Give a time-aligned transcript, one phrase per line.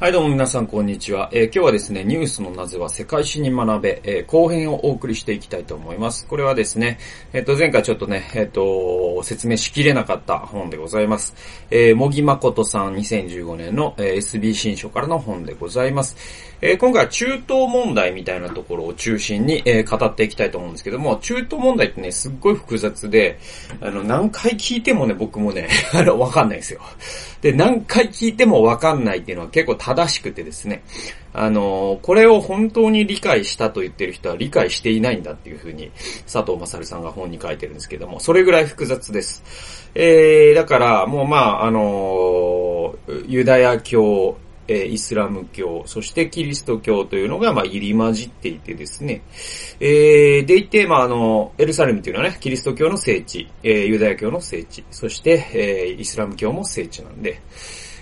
[0.00, 1.28] はい、どうも皆さん、こんにちは。
[1.32, 6.24] えー今日はですね、ニュースのなぜは世界史に学べ、えー後編をお送りしていきたいと思います。
[6.28, 7.00] これはですね、
[7.32, 11.34] えっ、と、前回ちょっとね、えっ、と、説明しきれなかった本でございます。
[11.72, 16.16] えー、茂木誠さん2015年の、え SB 新書からの本でございます。
[16.60, 23.40] え今回は中東問題みたいなところを中心に、え語っていきたいと思うんですけども、中東問題ってね、すっごい複雑で、
[23.80, 26.80] あの、何回聞いてもね、僕もね、 あの、わかんないですよ。
[27.40, 30.82] で、何回聞いてもわかんないっていうのは結構正しくてですね、
[31.32, 35.90] あの、これを本当に理解したと言ってる人は理解していないんだっていうふうに、
[36.30, 39.42] 佐藤正さんが本に書いてるんですけども、それぐらい複雑です。
[39.94, 42.94] えー、だから、もうまあ、あの、
[43.26, 44.36] ユダヤ教、
[44.70, 49.22] えイスラム教、そしてキリスト教というのが、ま、入り混じっていてですね。
[49.80, 57.40] えー、でいて、まあ、あの、エルサレムというのはね、キリスト教の聖地、えーユダヤ教の聖地、そして、えーイスラム教も聖地なんで、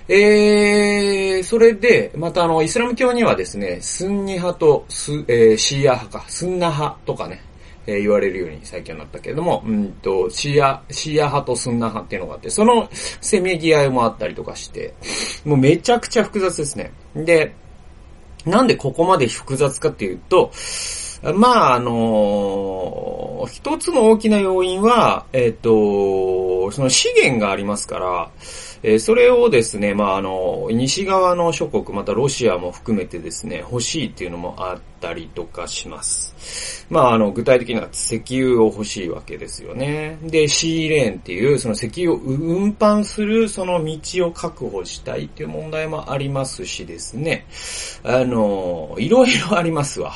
[0.08, 7.42] えー、それで、またあの、イスラム教にはですね、スンニ派とス、えーシーア派か、スンナ派とかね、
[7.86, 14.94] えー言われるように最近はなったけれども、うんと、シーア、シーア派とスンナ派っていうのがあって、そのせめぎ合いもあったりとかして、
[15.44, 16.92] もうめちゃくちゃ複雑ですね。
[17.16, 17.54] で、
[18.44, 20.52] なんでここまで複雑かっていうと、
[21.34, 28.30] まあ、あの一つの大きな要因は、えっ、と、その資源がありますから、
[28.82, 36.86] えそれをですね、まあ、あの、西側の諸国、またロシアも含めてですね、欲しいっていうのもあったりとかします。
[36.90, 40.18] まあ、あの、具体的には石油を欲しいわけですよね。
[40.22, 47.46] で、シーレーンっていう、その石油を運搬するその道を確保したいっていう問題もありますしですね、
[48.04, 50.12] あの、いろいろありますわ。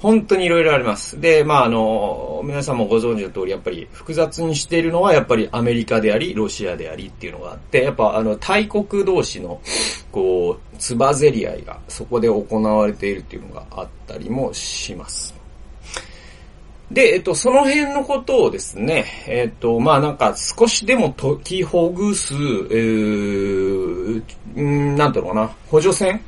[0.00, 1.20] 本当にいろいろあります。
[1.20, 9.60] で、まあ、あの、皆さんもご存知の通り、やっぱり複雑にしているのは、やっぱりアメリカであり、ロシアでありっていうのがあって、やっぱあの、大国同士の、
[10.12, 15.34] こう、つばぜり合いがそこで行われているっていうのがあったりもします。
[16.92, 24.22] で、えっと、その辺のことをですね、えっと、まあなんか少しでも解きほぐす、えー、
[24.56, 26.20] んなんていうのかな、補助線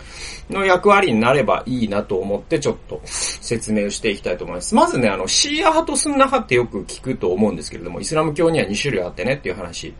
[0.51, 4.75] の役割になればいいなと思ってちょっと説明をしていきたいと思います。
[4.75, 9.95] まずね、あの、シーア派とスンナ派ってよく聞くと思うんですけれども、イスラム教には2種類あってねっていう話。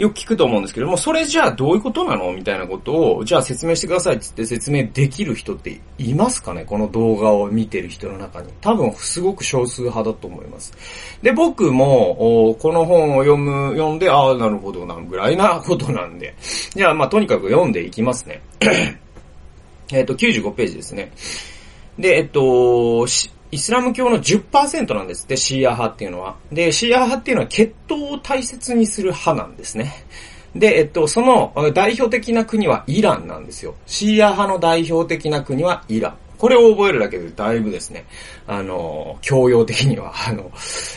[0.00, 6.64] よく聞くと思うんですけども、それじゃあどういうことなのみたいなことを、じゃあ説明してくださいってって説明できる人っていますかね？
[6.64, 8.50] この動画を見てる人の中に。
[8.62, 10.72] 多分すごく少数派だと思います。
[11.20, 16.34] で、僕も、この本を読む、読んで、ああ、なるほどな、ぐらいなことなんで。
[16.74, 18.40] じゃあ、まあ、とにかく読んでいきますね。
[19.92, 21.12] えっと、95ページですね。
[21.98, 23.06] で、えっと、
[23.52, 26.36] イスラム教の10%なんですって、シーア派っていうのは。
[26.52, 30.04] で、シーア派っていうのは血統を大切にする派なんですね。
[30.54, 33.74] で、えっと、その代表的な国はイランなんですよ。
[33.86, 36.14] シーア派の代表的な国はイラン。
[36.40, 38.06] これを覚えるだけでだいぶですね、
[38.46, 40.50] あの、教養的には、 あの、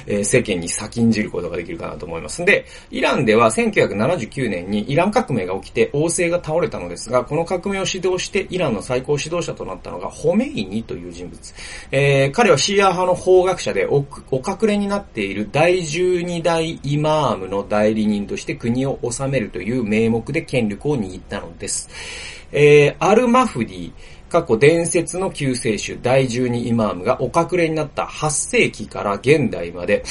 [0.08, 2.46] えー世間に先んじることができるかなと思います。
[2.46, 11.54] で、イランでは1979年にイラン革命が起きて王政が倒れたのですが、この革命を指導してイランの最高指導者となったのがホメイニという人物。
[11.92, 21.90] えー彼はシーア派の法学者でおお隠れになっている第12代イマームの代理人として国を治めるという名目で権力を握ったのです。
[22.54, 23.92] えーアルマフディ、
[24.34, 30.04] 過去伝説の救世主第12イマームがお隠れになった8世紀から現代まで、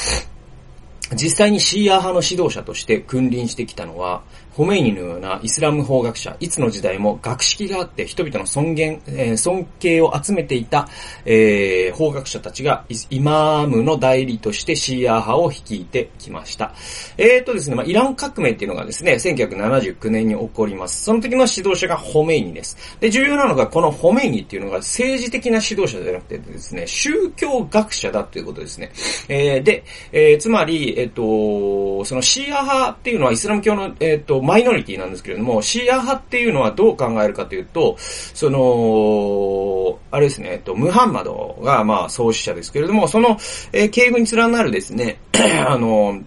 [1.16, 4.22] 実際にシーア派の指導者として君臨してきたのは、
[4.54, 10.88] ホメイニのようなイスラム法学者、いつの時代も学識があって人々の尊厳、えー尊敬を集めていた、
[11.24, 16.74] えー法学者たちがイマームの代理としてシーア派を率いてきました。
[17.16, 21.04] えーとですね、まあ、イラン革命っていうのがですね、1979年に起こります。
[21.04, 22.76] その時の指導者がホメイニです。
[23.00, 28.92] で、重要なのがこのホメイニっていうのが政治的な指導者じゃなくてですね、宗教学者だということですね。
[29.28, 43.38] えーで、えーつまり、えっ、と、そのシーア派っていうのはイスラム教の、えっ、と、マイノリティなんですけれども、シーア派っていうのはどう考えるかというと、その、あれですね、えっと、ムハンマドが、まあ、創始者ですけれども、その、
[43.72, 45.20] えー系譜に連なるですね、
[45.66, 46.20] あの、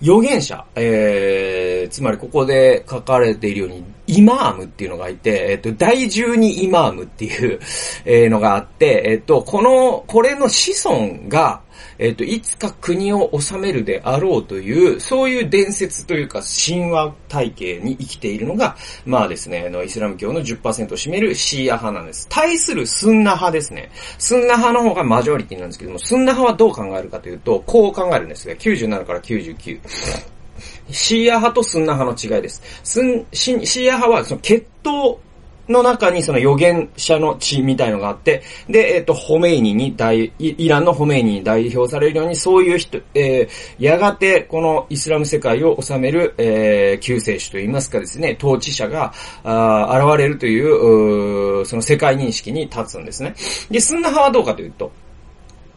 [0.00, 7.60] 預言者、えー、つまりここで書かれているように、イマームっていうのがいて、えっ、と、第十二イマームっていう、
[8.06, 11.60] えーのがあって、えっ、と、この、これの子孫が、
[11.98, 22.26] えっ、と、いつか国を治めるであろうという、そういう伝説というか神話体系に生きているのが、まあですね、あの、イスラム教の10%を占めるシーア派なんです。
[22.30, 23.90] 対するスンナ派ですね。
[24.18, 28.56] スンナ派の方がマジョリティなんですけども、スンナ派はどう考えるかというと、こう考えるんですね。
[28.58, 30.37] 97から99。
[30.90, 32.62] シーア派とスンナ派の違いです。
[32.82, 35.18] スン、シーア派はその血統
[35.68, 49.12] の中にその預言者の血みたいのがあって、で、えっ、ー、と、ホメイニに代、イランのホメイニに代表されるように、そういう人、えー、やがてこのイスラム世界を治める、えー、救世主といいますかですね、統治者が、
[49.44, 53.34] あ現れるという、うその世界認識に立つんですね。
[53.70, 54.90] で、スンナ派はどうかというと、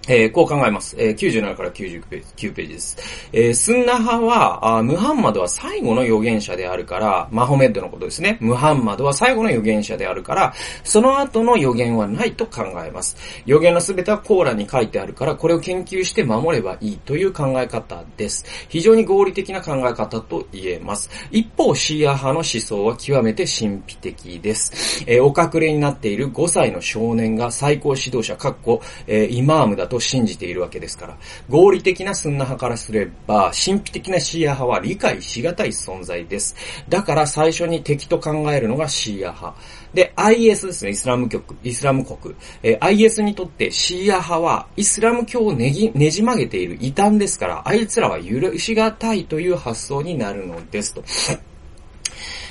[0.08, 0.96] えー、こう考えます。
[0.98, 2.98] えー、97から99ページ ,9 ページです。
[3.32, 8.38] えー、スンナ派はあ、ムハンマドは最後の預言者であるから、マホメッドのことですね。
[8.42, 10.54] ムハンマドは最後の預言者であるから、
[10.84, 13.16] その後の預言はないと考えます。
[13.46, 18.46] 預言のすべてはコーラに書いてあるから、これを研究して守ればいいという考え方です。
[18.70, 21.10] 非常に合理的な考え方と言えます。
[21.30, 25.04] 一方、シーア派の思想は極めて神秘的です。
[25.06, 31.18] えー、お隠れになっている5歳の少年が最高指導者、かっこ、えー、イマームだと信じているわけですから、
[31.50, 36.56] 合理的なスンナ派からすれば、神秘的なシーア派は理解しがたい存在です。
[36.88, 39.54] だから最初に敵と考えるのがシーア派。
[39.94, 42.34] で、IS ですね、イスラム局、イスラム国。
[42.64, 51.04] えー、IS にとってシーア派はイスラム教をねぎ、ねじ曲げている異端ですから、あいつらは許しがたいという発想になるのですと。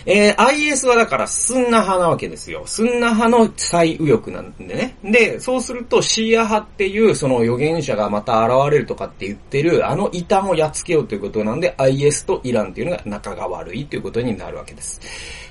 [0.06, 2.62] えー、IS はだからスンナ派なわけですよ。
[2.66, 4.96] スンナ派の最右翼なんでね。
[5.02, 15.00] で、そうするとシーア派っていうその預言者がまた現れるとかって言ってるあの異端をやっつけようということなんで IS とイランっていうのが仲が悪いということになるわけです。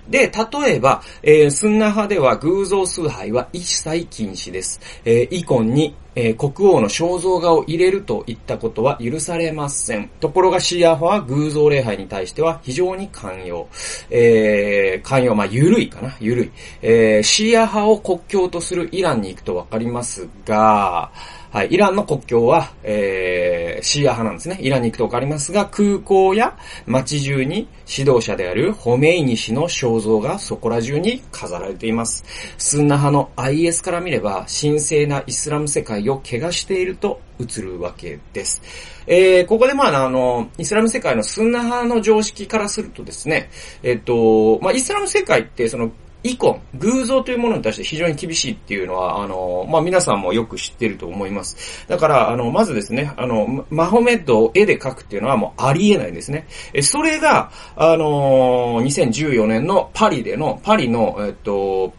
[0.10, 4.80] で、例えば、えー、スンナ派では偶像崇拝は一切禁止です。
[5.06, 10.10] えー、イコンに、えー、国王の肖像画を入れるといったことは許されません。
[10.20, 13.68] ところがシーア派は偶像礼拝に対しては非常に寛容。
[14.10, 16.52] えー、寛容、まあ、緩いかな、緩い。
[16.82, 21.12] えー、シーア派を国境とするイランに行くとわかりますが、
[21.52, 24.60] はい、イランの国境は、えー、シーア派なんですね。
[24.62, 26.56] イランに行くとわかりますが、空港や
[26.86, 32.24] 街中に指導者であるホメイニ氏の肖像がそこら中に飾られています。
[32.60, 38.62] スンナ派の IS から見れば、神聖なイスラム世界を汚していると映るわけです。
[39.08, 43.50] えー、ここでまあ、あの、イスラム世界のスンナ派の常識からするとですね、
[43.82, 45.92] えっと、まあ、イスラム世界って、その、
[46.24, 51.86] イコン、偶像というものに対して非常に厳しいっていうのは、あの、まあ、皆さんもよく知ってると思います。
[51.88, 56.48] だから、あの、まずですね、あの、マホメッドを絵で描くっていうのはもうありえないんですね。
[56.74, 61.94] え、それが、あの、2014年のパリでの、パリの、えっと、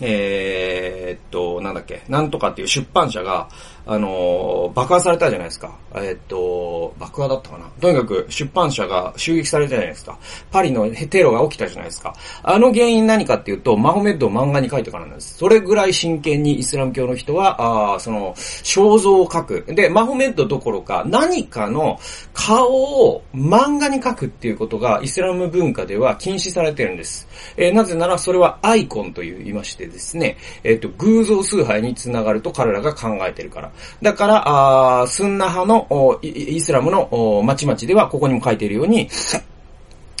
[0.00, 3.48] えー、っと、なんだっけ、なんとかっていう出版社が、
[3.90, 5.74] あの、爆破されたじゃないですか。
[5.94, 7.70] え、っと、爆破だったかな。
[7.80, 10.18] とにかく出版社が襲撃されたじゃないですか。
[10.50, 12.14] パリのテロが起きたじゃないですか。
[12.42, 15.38] あの原因何かっていうと、マホメッドを漫画に書いてからなんです。
[15.38, 19.74] それぐらい真剣にイスラム教の人は、あその、肖像を描く。
[19.74, 21.98] で、マホメッドどころか、何かの
[22.34, 22.70] 顔
[23.06, 27.26] を漫画に描くっていうことが、イスラム文化では禁止されてるんです。
[27.56, 33.72] えー、なぜならそれはアイコンという言いましてですね、えっ、と、偶像崇拝につながると彼らが考えてるから。
[34.02, 39.08] だから、あスンナ派のイスラムの町々では、ここにも書いているように、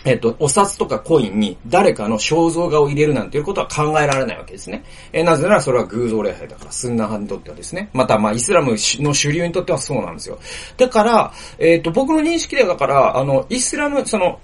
[0.04, 4.84] えっと、お札とかコインに誰かの肖像画を入れるなんていうことは考えられないわけですね。
[5.12, 7.90] え、なぜならそれは偶像礼拝だから、スンナ派にとってはですね。
[7.92, 10.38] また、まあ、イスラムの主流にとってはそうなんですよ。
[10.76, 14.38] だから、えっ、と、僕の認識ではだから、あの、イスラム、その、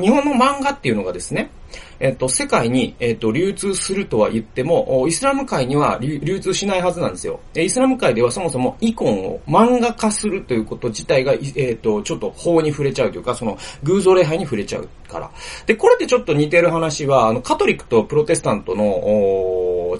[0.00, 1.50] 日本の漫画っていうのがですね、
[2.00, 7.40] えっと、世界に、えっと、流通するとは言っても、イスラム界には流通しないはずなんですよ。
[7.54, 15.30] イスラム界ではそもそもイコンを漫画化するということ自体が、えっと、ちょっと法に触れちゃうというか、その、偶像礼拝に触れちゃうから。
[15.66, 18.84] で、これってちょっと似てる話は、あの、カトリックとプロテスタントの、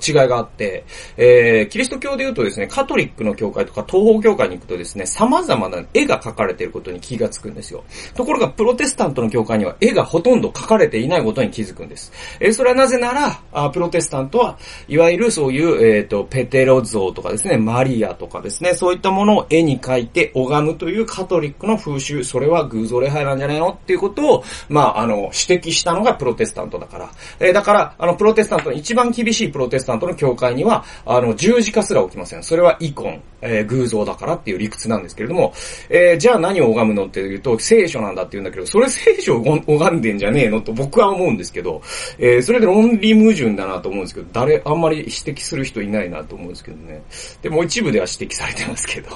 [0.07, 0.85] 違いがあって、
[1.17, 7.85] えー、キリスト教で言うとですね、カトリックの教会とか東方教会に行くとですね、様々な絵が描かれていることに気がつくんですよ。
[8.15, 12.13] ところが、プロテスタントの教会には絵がほとんど描かれていないことに気づくんです。
[12.41, 27.11] えー、それはなぜなら、あプロテスタントは、いわゆるそういう、えっ、ー、と、ペテロ像とかですね、マリアとかですね、そういったものを絵に描いて拝むというカトリックの風習、それは偶像礼拝なんじゃないのっていうことを、まあ、あの、指摘したのがプロテスタントだから。
[27.39, 32.43] えー、だから、あの、プロテスタントの一番厳しいプロテスタントの教会には、あの、十字架すら起きません。
[32.43, 35.53] それはイコン、えー、偶像だからっていう理屈なんですけれども、
[35.89, 41.83] えー、じゃあ何を拝むのって言うと、聖書なんだって言うんだけど、それ聖書を拝んでんじゃねえのと僕は思うんですけど、
[42.19, 47.03] えー、それで論理矛盾だなと思うんですけど、誰、あんまり指摘する人いないなと思うんですけどね。
[47.43, 49.11] で、もう一部では指摘されてますけど。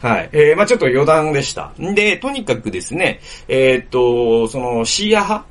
[0.00, 0.30] はい。
[0.32, 1.72] えー、まあちょっと余談でした。
[1.80, 5.46] んで、とにかくですね、えー、っと、その、シーア派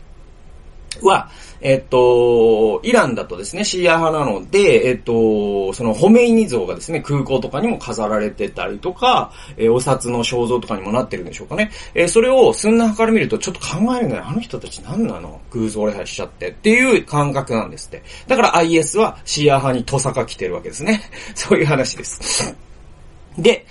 [1.02, 1.30] は、
[1.62, 11.72] えっと、イランだとですね、シーア派なので、えっと、そのホメイニ像がですね、空港とかにも飾られてたりとか、えー、お札の肖像とかにもなってるんでしょうかね。
[11.94, 14.28] えー、それをスンナ派から見るとちょっと考えるんだよ。
[14.28, 15.40] あの人たち何なの？
[15.52, 18.02] 偶像礼拝しちゃってっていう感覚なんですって。
[18.28, 21.02] だから IS はシーア派にトサカ来てるわけですね。
[21.36, 22.56] そういう話です。
[23.38, 23.66] で、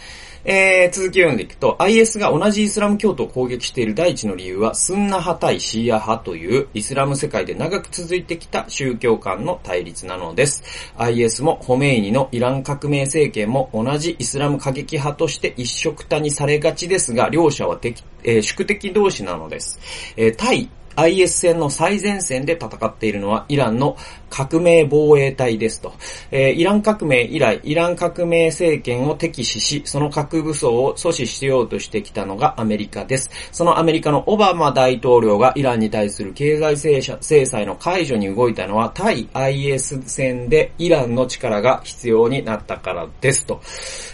[0.45, 10.63] えー、続きを読んでいくと、IS が同じイスラム教徒を攻撃している第一の理由は、スンナ派対シーア派というイスラム世界で長く続いてきた宗教間の対立なのです。
[10.97, 19.79] IS もホメイニのイラン革命政権も同じイスラム過激派として一色たにされがちですが、両者は敵、えー、宿敵同士なのです。
[20.17, 23.97] えー、対 IS 戦の最前線で戦っているのはイランの
[24.31, 25.93] 革命防衛隊ですと。
[26.31, 33.31] えー、イラン革命以来、イラン革命政権を敵視し、その核武装を阻止しようとしてきたのがアメリカです。
[33.53, 43.61] そのアメリカのオバマ大統領がイランに対する経済制裁の解除に動いたのは対 IS 戦でイランの力が必要になったからですと。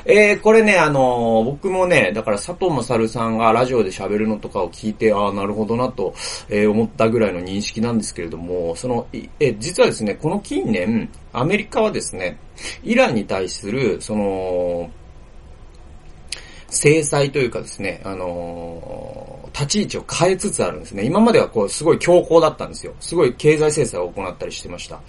[0.05, 6.15] えー、これね、あのー、僕もね、だから佐藤勝さんがラジオで喋るのとかを聞いて、ああ、なるほどなと、
[6.49, 9.07] え、思ったぐらいの認識なんですけれども、その、
[9.41, 12.39] え、実はですね、ねこの近年、アメリカはですね、
[12.83, 14.91] イランに対する、その、
[16.69, 21.05] 制裁というかですね、あのー、立ち位置を変えつつあるんですね。
[21.05, 22.93] 今まではこう、すごい強硬だったんですよ。
[23.01, 25.01] すごい経済制裁を行ったりしてました。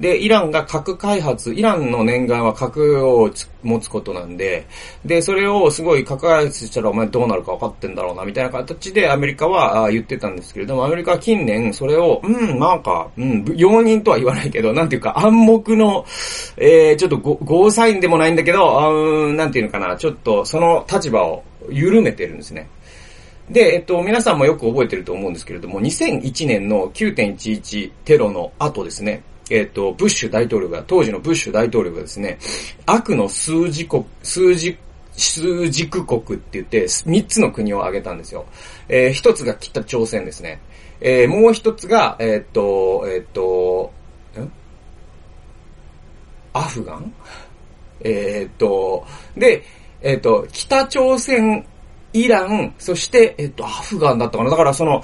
[0.00, 3.30] で、イランが核開発、イランの念願は核を
[3.62, 4.66] 持つことなんで、
[5.04, 16.04] で、それをすごい核開発したらお前どうなるか分かってんだろうな、みたいな形でアメリカは言ってたんですけれども、アメリカは近年それを、うん、なんか、うん、容認とは言わないけど、なんていうか暗黙の、
[16.56, 22.68] えー、ちょっとゴーサインでもないんだけど、うん、なんていうのかな、ちょっとその立立場を緩めてるんですね。
[23.50, 32.38] で、えっと、皆さんもよく覚えてると思うんですけれども、2001年の9.11テロの後ですね、えっ、と、ブッシュ大統領が、当時のブッシュ大統領がですね、
[32.86, 34.78] 悪の数字国、数字、
[35.14, 38.46] 数軸国って言って、三つの国を挙げたんですよ。
[38.88, 40.60] えー、一つが北朝鮮ですね。
[41.00, 43.92] えー、もう一つが、えー、っと、えー、っと、
[46.54, 47.12] アフガン？
[48.04, 49.04] え、っと、
[49.36, 49.62] で、
[50.02, 51.66] えっと、北朝鮮、
[52.12, 54.50] イラン、そして、えっと、アフガンだったかな。
[54.50, 55.02] だからその、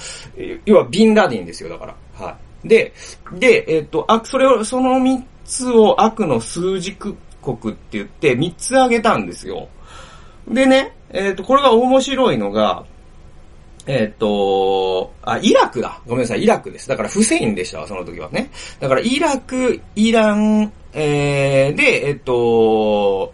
[0.65, 1.95] 要はビンラディンですよ、だから。
[2.15, 2.69] はい。
[2.69, 2.93] で、
[3.33, 9.69] で、えっ、ー、と、あ、それを、その三つを悪の数軸国って言って三つ挙げたんですよ。
[10.47, 12.85] でね、えっ、と、これが面白いのが、
[13.87, 16.01] えっ、ー、と、あ、イラクだ。
[16.07, 16.89] ごめんなさい、イラクです。
[16.89, 18.51] だからフセインでしたわその時はね。
[18.81, 23.33] だからイラク、イラン、えー、で、えっ、と、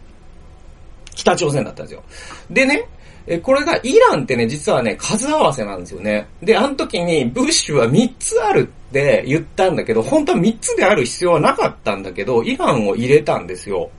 [1.14, 2.02] 北朝鮮だったんですよ。
[2.50, 2.88] でね、
[3.26, 6.26] え、これがイランってね、実はね、数合わせなんですよね。
[6.42, 13.90] で、あの時にブッシュは3つあるって言ったんだけど、本当は3つである必要はなかったんだけど、イランを入れたんですよ。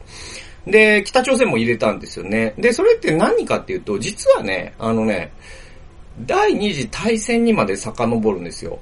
[0.67, 2.53] で、北朝鮮も入れたんですよね。
[2.57, 5.31] で、それって何かっていうと、実はね、あのね、
[6.21, 8.79] 第二次大戦にまで遡るんですよ。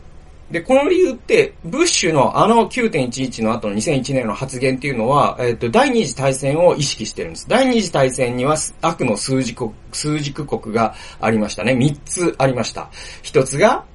[0.51, 7.47] で、この理由って、ブッシュのあの9.11の後の2001年の発言っていうのは、えっ、と、第二次大戦を意識してるんです。
[7.49, 11.73] 第二次大戦には悪の数軸国、数軸国がありましたね。
[11.73, 12.89] 3つありました。
[13.23, 13.85] 1つが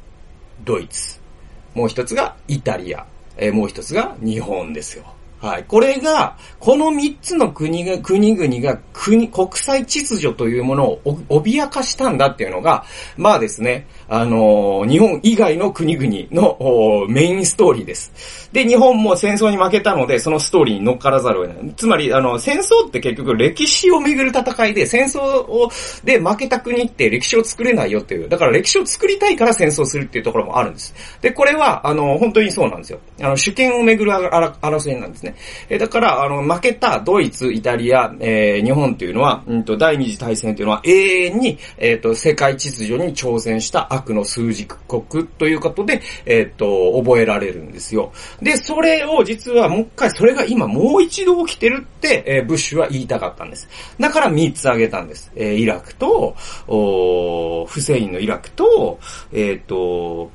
[0.64, 1.21] ドイツ。
[1.75, 3.07] もう1つがイタリア。
[3.37, 5.05] えー、もう1つが日本ですよ。
[5.40, 5.64] はい。
[5.68, 12.85] これが、この3つの国が、国々が国、国際秩序というものを脅かしたんだっていうのが、
[13.16, 18.50] まあですね、あのー、日本以外の国々のメインストーリーです。
[18.52, 21.75] で、日本も戦争に負けたので、そのストーリーに乗っからざるを得ない。
[21.76, 25.71] つまり、あの、戦争って結局歴史をめぐる戦いで、戦争を、
[26.02, 28.28] で負けた国って歴史を作れないよっていう。
[28.28, 30.95] だから歴史を作りたいから戦争するっていうところもあるんです。
[31.21, 32.99] で、これは、あの、本当にそうなんですよ。
[33.21, 35.27] あの、主権をめぐる争いなんですね。
[35.68, 48.12] えだから、あの、負けたドイツ、イタリア、えー、日本っていうのは、うんと、第二次大戦っていうのは永遠に、えっ、ー、と、世界秩序に挑戦した悪の数軸国ということで、えっ、ー、と、覚えられるんですよ。
[48.42, 53.68] で、それを実はもう一回、それが今もう一度起きてるって、えー、ブッシュは言いたかったんです。
[53.99, 55.30] だから3つ挙げたんです。
[55.35, 58.99] えー、イラクと、おフセインのイラクと、
[59.32, 60.30] えっ、と、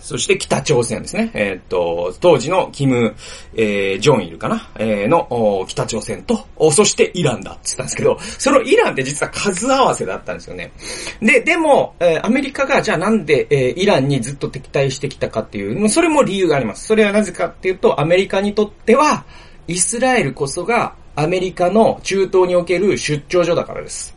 [0.00, 1.30] そして北朝鮮ですね。
[1.34, 3.14] えー、っと、当時のキム、
[3.54, 10.72] えー、ジョンイルかな、えー、の北朝鮮と、そしてイランだって言ったんですけど、そのイランって実は数合わせだったんですよね。
[11.20, 16.86] で、でも、えー、アメリカがじゃあなんで、えー、イランにずっと敵対してきたかっていう、それも理由があります。
[16.86, 19.24] それはなぜかっていうと、アメリカにとっては、
[19.66, 24.16] イスラエルこそがアメリカの中東における出張所だからです。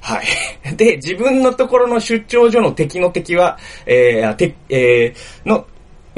[0.00, 0.26] はい。
[0.76, 5.66] で、自分のところの出張所の敵の敵は、えー、て、えー、の、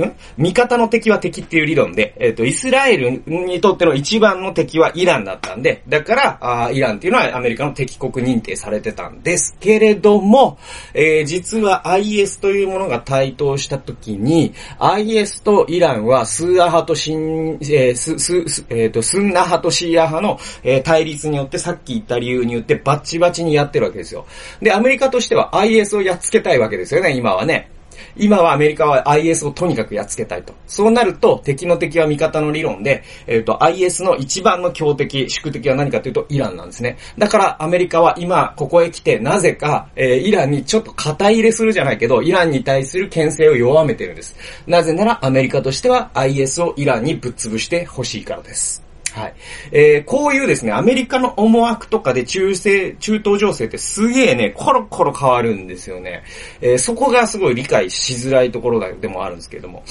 [0.04, 0.16] ん？
[0.36, 10.58] 味方の敵は敵っていう理論で、えっ、ー、と、イスラエルにとっての一番の敵はイランだったんで、だから、あイランっていうのはアメリカの敵国認定されてたんですけれども、
[10.94, 24.26] えー、実は IS というものが台頭した時に、IS とイランはスーア派とシン、えー、ス、ス、えっ、ー、と、スンナ派とシーア派の、え、対立によってさっき言った理由によってバッチバチにやってるわけですよ。
[24.60, 27.70] で、アメリカとしては IS をやっつけたいわけですよね、今はね。
[28.16, 30.54] 今はアメリカは IS をとにかくやっつけたいと。
[30.66, 36.98] そうなると、敵の敵は味方の理論で、えっ、ー、と、IS の一番の強敵、宿敵は何かというとイランなんですね。
[37.16, 44.36] だからアメリカは今、ここへ来て、なぜか、えー、イランにちょっと肩入れするじゃないけど、イランに対する牽制を弱めてるんです。
[44.66, 48.87] なぜなら、アメリカとしては IS をイランにぶっ潰してほしいからです。
[49.14, 49.34] はい。
[49.72, 56.22] えー、こういうですね、アメリカの思惑とかで中世、中東情勢ってすげえね、コロコロ変わるんですよね。
[56.60, 59.82] えー、そこがすごい理解しづらいところでもあるんですけれども。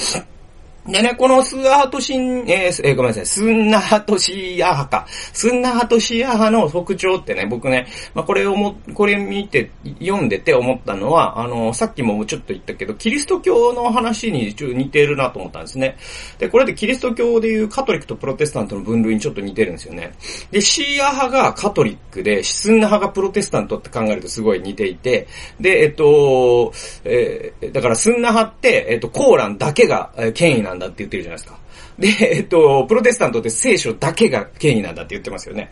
[0.87, 5.05] でね、このスーアハトシン、えー、えー、ごめんなさい、スンナハトシーア派か。
[5.07, 15.97] スンナハトシーア派の特徴ってね、僕ね、まあ、これをも、これ見て、読んでて思ったのは、あの、さっきもちょっと言ったけど、キリスト教の話にちょっと似てるなと思ったんですね。
[16.39, 20.13] で、これでキリスト教でいうカトリックとプロテスタントの分類にちょっと似てるんですよね。
[20.51, 25.27] で、シーア派がカトリックで、スンナ派がプロテスタントって考えるとすごい似ていて、
[25.59, 26.71] で、えっと、
[27.03, 31.59] えー、だからスンナ派って、えっと、コーランだけが権威なんだって言ってるじゃないですか。
[31.99, 32.07] で、
[32.37, 35.71] えっと、プロテスタントって聖書だけが権威なんだって言ってますよね。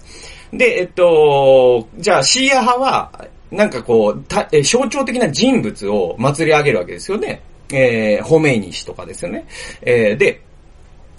[0.51, 7.41] で、えっと、じゃあシーア派は、なんかこう、たえ象徴的な人物を祭り上げるわけですよね。
[7.71, 9.45] えー、ホメイニ氏とかですよね。
[9.81, 10.41] えー、で、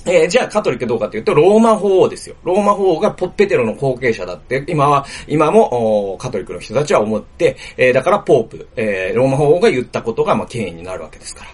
[0.07, 2.37] えー、じゃあカトリックどうかというと、ローマ法王ですよ。
[2.45, 11.51] ローマ法王がポッペテロの後継者だって、今は、今も、カトリックの人たちは思って、えー、だからポープ、えー、ローマ法王が言ったことが、まあ、権威になるわけですから。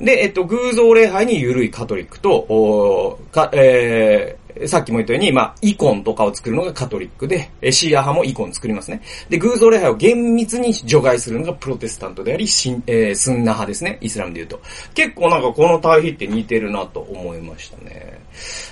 [0.00, 9.00] で、えっと、偶像礼拝に緩いカトリックと、おか、えー、さっきも言ったように、まあ、イコンとかを作るのがカトリックで、シーア派もイコン作りますね。
[9.28, 13.98] で、偶像礼拝を厳密に除外するのがプロテスタントであり、シン、えー、スンナ派ですね。
[14.00, 14.60] イスラムで言うと。
[14.94, 18.20] 結構なんかこの対比って似てるなと思いましたね。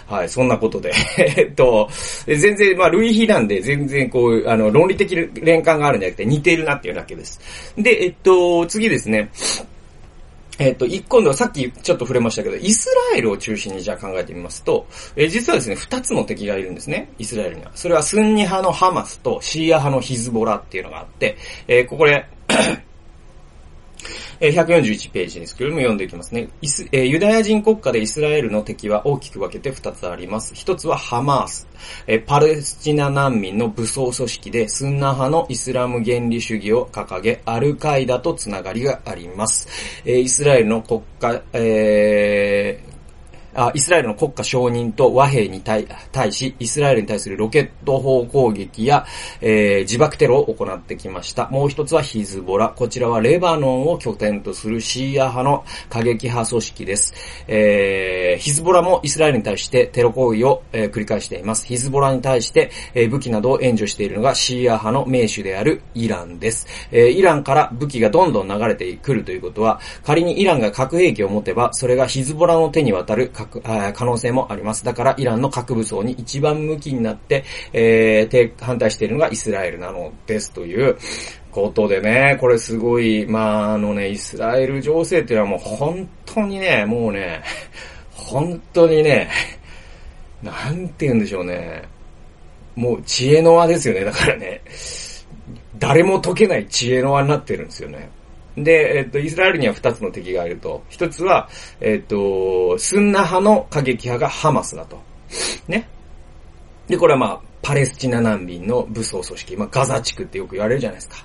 [0.07, 0.93] はい、そんなことで。
[1.37, 1.89] えっと、
[2.27, 7.41] 全然、まあ、類比なんで、全然こう、あの、論理的連関があるんじゃなくて似てるなっていうだけです。
[7.77, 9.31] で、えっと、次ですね。
[10.59, 14.87] えっ、と、一今度はさっきちょっと触れましたけど、イスラエルを中心にじゃあ考えてみますと、
[15.17, 17.73] えー、実はですね、二つの敵がいるんですね、イスラエルには。
[17.75, 21.37] それはスンニ派のハマスとシーア派のヒズボラっていうのがあって、
[21.67, 22.07] えー、ここ
[24.41, 26.49] え141ページですけれども読んでいきますね。
[26.61, 30.55] イス、えユダヤ人国家でイスラエルの敵は大きく分けて2つあります。
[30.55, 31.67] 1つはハマース、
[32.07, 39.69] えパレスチナ難民の武装組織でスンナ派のイスラム原理主義を掲げ、アルカイダとつながりがあります。
[40.05, 42.94] えイスラエルの国家、えー
[43.55, 45.87] あイスラエルの国家承認と和平に対
[46.33, 49.07] し、イスラエルに対するロケット砲攻撃や、
[49.41, 51.49] えー、自爆テロを行ってきました。
[51.51, 52.69] もう一つはヒズボラ。
[52.69, 57.15] こちらはレバノンを拠点とするシーア派の過激派組織です。
[57.49, 61.67] えー、ヒズボラもイスラエルに対してテロ行為を、えー、繰り返しています。
[61.67, 66.67] ヒズボラに対して、えー、武器などを援助しているのがシーア派の名手であるイランです。
[66.91, 74.85] えー、イランから武器がどんどん流れてくるということは、仮にイランが核兵器を持てば、それがヒズボラの手に渡る核、可能性もあります。
[74.85, 80.97] だからイランの核武装に一番向きになって、えー、反対しているのがイスラエルなのですという
[81.51, 87.43] ことでね、これすごい、まああのね、イスラエル情勢っていうのはもう本当にね、もうね、
[88.13, 89.31] 本当にね、
[90.43, 91.83] なんて言うんでしょうね。
[92.75, 94.61] もう知恵の輪ですよね、だからね。
[95.79, 98.11] 誰も解けない知恵の輪になってるんですよね。
[98.57, 100.83] で、えっと、イスラエルには二つの敵がいると。
[100.89, 101.49] 一つは、
[101.81, 105.01] えっと、スンナ派の過激派がハマスだと。
[105.67, 105.89] ね。
[106.87, 111.17] で、これはまあ、パレスチナ難民の武装組織、まあ、ガザ地区ってよく言われるじゃないですか。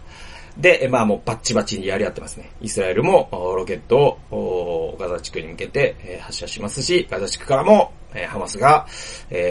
[0.57, 2.51] で、まあもうバッチバチにやり合ってますね。
[2.59, 7.93] イスラエルもロケットをガザ地区に向けて発射しますし、ガザ地区からも
[8.27, 8.85] ハマスが、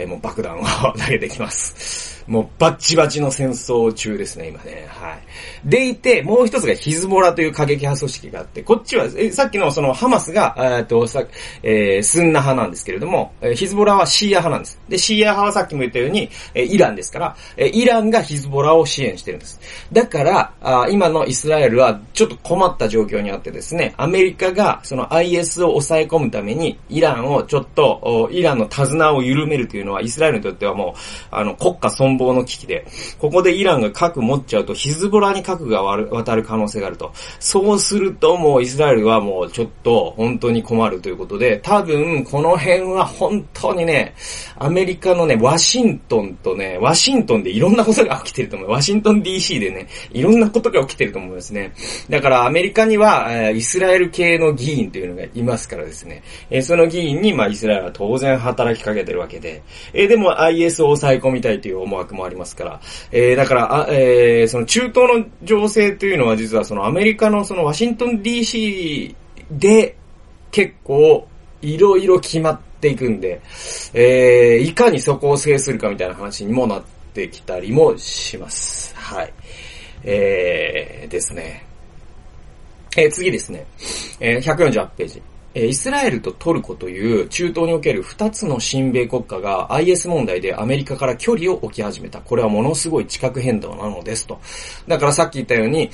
[0.06, 0.64] もう爆弾を
[0.98, 2.07] 投げてきます。
[2.28, 4.86] もうバッチバチの戦争中ですね、今ね。
[4.90, 5.18] はい。
[5.64, 11.24] でいて、もう一つがヒズボラという過激派組織があって、こっちは、えさっきのそのハマスが、えっと、さ、
[11.62, 14.78] えー、スンナ派なんですけれども、えヒズボラはシーア派なんです。
[14.90, 19.58] で、シーア派はさっきも言ったように、えイランですから、えイランがヒズボラを支援してるんです。
[19.90, 30.98] だから、あ今のイスラエルはちょっと困った状況にあってですね、アメリカがその IS を抑え込むために、イランをちょっと、イランの手綱を緩めるというのは、イスラエルにとってはもう、
[31.30, 32.86] あの、国家存亡の危機で、
[33.18, 37.12] ここでイランが核持っちゃうとヒズボラに核が渡る可能性があると。
[37.40, 44.14] そうするともうイスラエルはもうちょっと本当に困るということで、多分この辺は本当にね、
[44.56, 48.70] アメリカのね、ワシントンとね、ワシントンでいろんなことが起きてると思う。
[48.70, 51.72] ワシントン DC でね、いろんなことが起きてると思いますね。
[52.08, 62.80] だからアメリカには、えイスラエル系の議員というのがいますからですね、えその議員に、まあ、イスラエルは当然働きかけてるわけで、えでも IS を抑え込みたいという思惑もありますから、
[63.12, 69.14] えだから、あえー、その中東の情勢というのは実はそのアメリカのそのワシントン DC
[69.50, 69.96] で
[70.50, 71.26] 結構
[71.62, 73.40] いろいろ決まっていくんで、
[73.92, 76.82] えー、いかにそこを制するかみたいな話にもなっ
[77.14, 78.94] てきたりもします。
[78.96, 79.32] はい。
[80.04, 81.64] えー、ですね。
[82.96, 83.66] えー、次ですね。
[84.20, 85.22] えー、148ページ。
[85.60, 92.20] えイスラエルとトルコという中東における二つの親米国家が IS 問題でアメリカから距離を置き始めた。
[92.20, 94.40] これはものすごい地殻変動なのですと。
[94.86, 95.90] だからさっき言ったように、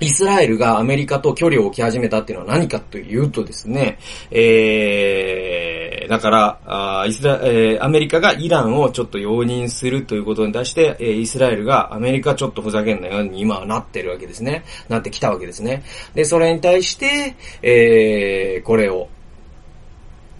[0.00, 3.98] イスラエルがアメリカと距離を置き始めたっていうのは何かというとですね、
[4.30, 14.64] えー、だから、あイスラ、えー、アメリカがイランをちょっと容認するということに対して、えー、イスラエルがアメリカちょっとふざけんなように今はなってるわけですね。
[14.88, 15.82] なってきたわけですね。
[16.14, 19.08] で、それに対して、えー、これを、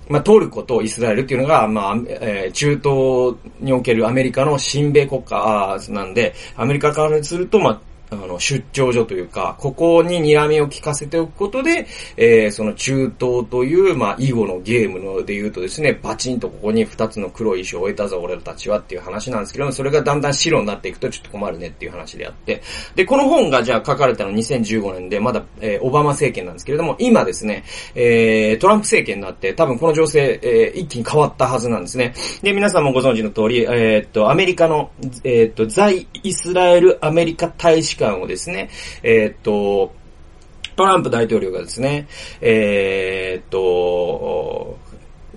[0.09, 22.63] まあ、トルコとイスラエルっていうのが、まあ、えー、中東におけるアメリカの親米国家なんで、アメリカからすると、まあ、あの、出張所というか、ここに睨みを聞かせておくことで、えー、その中東という、まあ、囲碁のゲームので言うとですね、バチンとここに二つの黒い石を置いたぞ、俺たちはっていう話なんですけども、それがだんだん白になっていくとちょっと困るねっていう話であって、
[22.95, 32.15] で、この本がじゃあ書かれたの2015年で、まだ、えー、オバマ政権なんですけれども、今ですね、えー、トランプ政権になって、多分この情勢、えー、一気に変わったはずなんですね。
[32.43, 34.91] で、皆さんもご存知の通り、えー、っと、アメリカの、
[35.25, 38.71] えー、っと、在イスラエルアメリカ大使館をですね、
[39.03, 39.93] えー、っと、
[40.77, 42.07] トランプ大統領がですね、
[42.41, 44.79] えー、っと、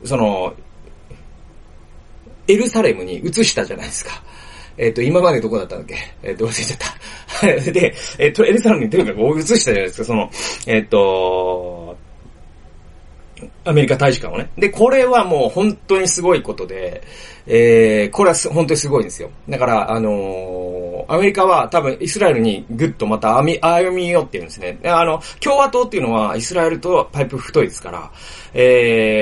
[0.04, 0.54] その、
[2.47, 4.24] エルサレムに移したじゃないですか。
[4.78, 5.95] えっ、と、今までどこだったんだっけ？
[6.24, 7.71] えっ、と、忘れちゃった。
[7.71, 10.06] で、えっ、と、エルサレムにとにかく移したじゃないですか。
[10.06, 10.30] その、
[10.65, 11.97] えっ、と、
[13.63, 14.50] アメリカ大使館をね。
[14.58, 17.02] で、これはもう本当にすごいことで、
[17.47, 19.30] えー、これは本当にすごいんですよ。
[19.50, 20.12] だから、あの
[21.07, 24.79] アメリカは多分イスラエルにぐっとまた歩み、寄ってるんですね。
[24.85, 28.11] あの、共和党っていうのはイスラエルとパイプ太いですから、
[28.53, 29.15] え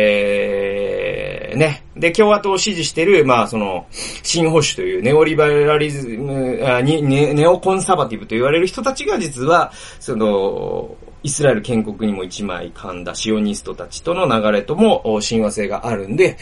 [1.56, 1.84] ー、ね。
[1.96, 16.38] で、共和党を支持してる、まあ、その、新保守というネオリバラリズム、ネネオコンサバティブと言われる人たちが実は、その、イスラエル建国にも一枚噛んだシオニストたちとの流れとも親和性があるんで、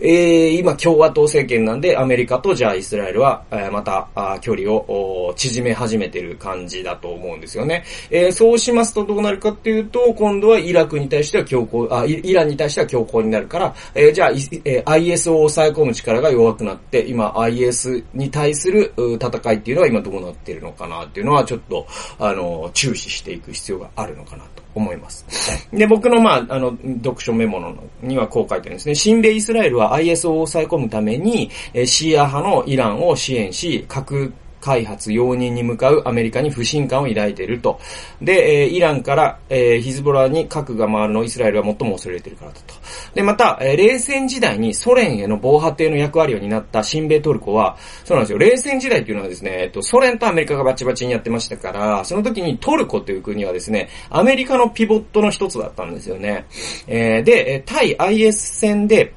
[0.00, 4.08] えー、今共和党政権なんでアメリカとじゃあイスラエルは、また
[4.40, 7.84] 距離を縮め始めてる感じだと思うんですよね。
[8.10, 14.30] えー、そうしますとどうなるかっていうと、今度はイラクに対しては強硬、あ、イランに対しては強硬になるから、えー、じゃあ、
[14.64, 21.86] え、IS を抑え込む力が弱くなって、今 IS に対する戦いっていうのは今どうなってるのかなっていうのはちょっと、
[22.18, 25.24] あの、注視していく必要があるのかなと思います。
[25.72, 28.94] で、僕の、まあ、あの、読書メモのにはこう書いてるんですね。
[28.94, 31.50] 新米イスラエルは IS を抑え込むために、
[31.86, 37.80] シーア派のイランを支援し、核開発容認に向かうアメリカに不信感を抱いていると。
[38.20, 42.74] で、えー、イランから、えー、ヒズボラに核が回るのをイスラエルは最も恐れているからだと。
[43.14, 48.38] で、また、えー、冷戦時代にソ連への防波堤の役割を担った新米トルコは、そうなんですよ。
[48.38, 56.46] 冷戦時代っていうのはですね、えっと、ソ連とアメリカがバチバチにやってましたから、その時にトルコという国はですね、アメリカのピボットの一つだったんですよね。
[56.86, 59.14] えー、で、対 IS 戦で、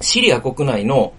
[0.00, 1.14] シリア国内の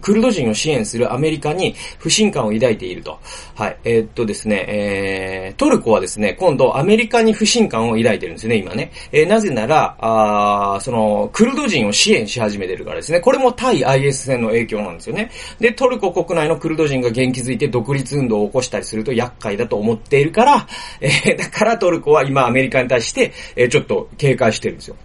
[0.00, 3.18] クルド人を支援するアメリカに不信感を抱いていると。
[3.54, 3.76] はい。
[3.84, 8.92] えー、っとですね、えー、トルコはですね、今度アメリカに不信感を抱いてるんですね、今ね。
[9.12, 13.20] えー、なぜなら、あその、クルド人を支援し始めてるからですね。
[13.20, 15.30] これも対 IS 戦の影響なんですよね。
[15.58, 20.66] で、トルコ国内のクルド人が元気づいて独立運動を起こしたりすると厄介だと思っているから、
[21.00, 24.96] えー、だからトルコは今アメリカに対して、えー、ちょっと警戒してるんですよ。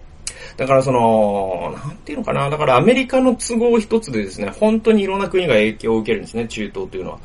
[0.57, 2.49] だからその、なんていうのかな。
[2.49, 7.19] だからアメリカの都合一つでですね、本当にいろんな国が影響を受けるんですね、中東というのは。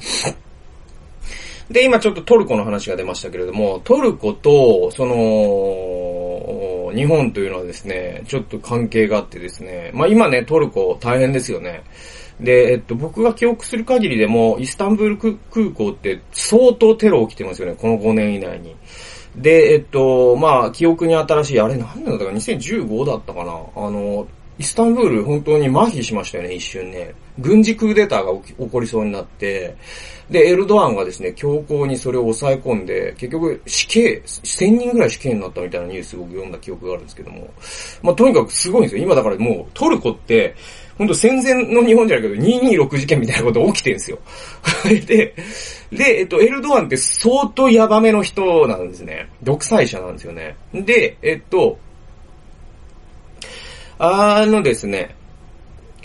[1.70, 11.84] で、今ちょっとトルコの話が出ましたけれども、トルコと、その、日本というのはですね、ちょっと関係があってですね、まあ今ね、トルコ大変ですよね。
[12.40, 15.16] で、えっと、僕が記憶する限りでも、イスタンブール
[15.50, 18.74] 空港って相当テロ起きてますよね、この5年以内に。
[19.36, 23.52] で、えっと、まあ、記憶に新しい、あれ何年だったか、2015だったかな？
[23.52, 24.26] あの、
[24.58, 27.14] イスタンブール本当に麻痺しましたよね、一瞬ね。
[27.38, 29.74] 軍事クーデターが起こりそうになって、
[30.28, 37.48] で、エルドアンがですね、強行にそれを抑え込んで、結局死刑、1000人ぐらい死刑になったみたいなニュースを読んだ記憶があるんですけども。
[38.02, 39.02] まあ、とにかくすごいんですよ。
[39.02, 40.54] 今だからもうトルコって、
[41.00, 44.18] ほんと戦前の日本じゃないけど、226事件みたいなこと起きてんすよ。
[44.84, 45.34] で、
[45.90, 49.30] で、えっと、エルドアンって相当ヤバめの人なんですね。
[49.42, 50.56] 独裁者なんですよね。
[50.74, 51.78] で、えっと、
[53.98, 55.16] あのですね、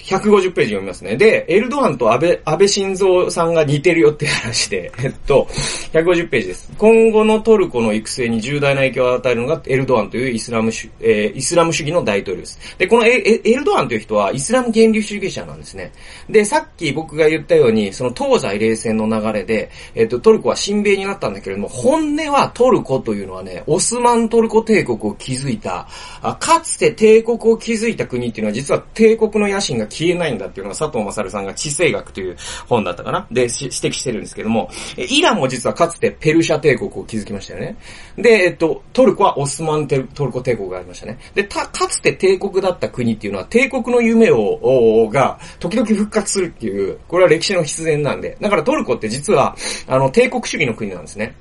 [0.06, 1.15] 150ページ読みますね。
[1.15, 5.48] で、エルドアンと安倍、安倍晋三さんが似てるよって話で、 えっと、
[5.94, 6.72] 150ページです。
[6.78, 12.60] 今後のトルコの育成に重大な影響を与えるのがエルドアンというイスラム主、えー、イスラム主義の大統領です。
[12.78, 15.91] で、このエエルドアンという人はイスラム原理主義者なんですね。
[16.30, 25.88] で、さっき僕が言ったように、その東西冷戦の流れで、えっと、トルコは親米になったんだけれども、本音はトルコというのはね、オスマントルコ帝国を築いた、
[26.22, 32.36] あかつて帝国を築いた国っていうのは実は帝国の野心が消えないんだっていうのは佐藤勝さんが地政学という
[32.68, 33.28] 本だったかな？
[33.32, 37.78] で、指摘してるんですけども、イランも実はかつてペルシャ帝国を築きましたよね。
[38.18, 41.18] で、えっと、トルコはオスマントルコ帝国がありましたね。
[41.34, 48.38] で、た、かつて帝国だった国っていうのは帝国の夢を、が、時々復活するっていう、これは歴史の必然なんで。
[48.42, 49.56] だからトルコって実は、
[49.88, 51.36] あの、帝国主義の国なんですね。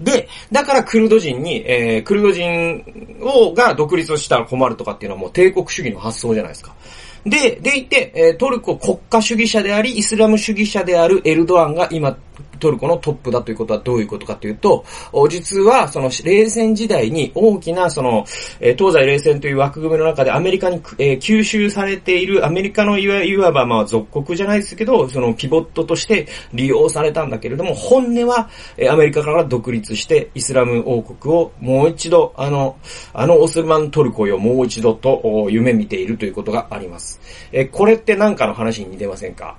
[0.00, 2.84] で、だからクルド人に、えー、クルド人
[3.20, 6.74] を、が独立をしたら困るとかっていうのはもう帝国主義の発想じゃないですか。
[7.24, 12.16] で、でいて、トルコ国家主義者であり、イスラム主義者であるエルドアンが今、
[12.62, 14.84] トルコのトップだということはどういうことかというと、
[15.28, 18.24] 実はその冷戦時代に大きなその、
[18.60, 32.76] え東西冷戦という枠組みの中でアメリカに、え、吸収されているアメリカのいわいわばまあ属国じゃないですけど、そのピボットとして利用されたんだけれども、本音はえアメリカから独立してイスラム王国をもう一度、あの、
[33.12, 37.20] あのオスマントルコよもう一度と夢見ているということがあります。
[37.50, 39.56] えこれって何かの話に似てませんか？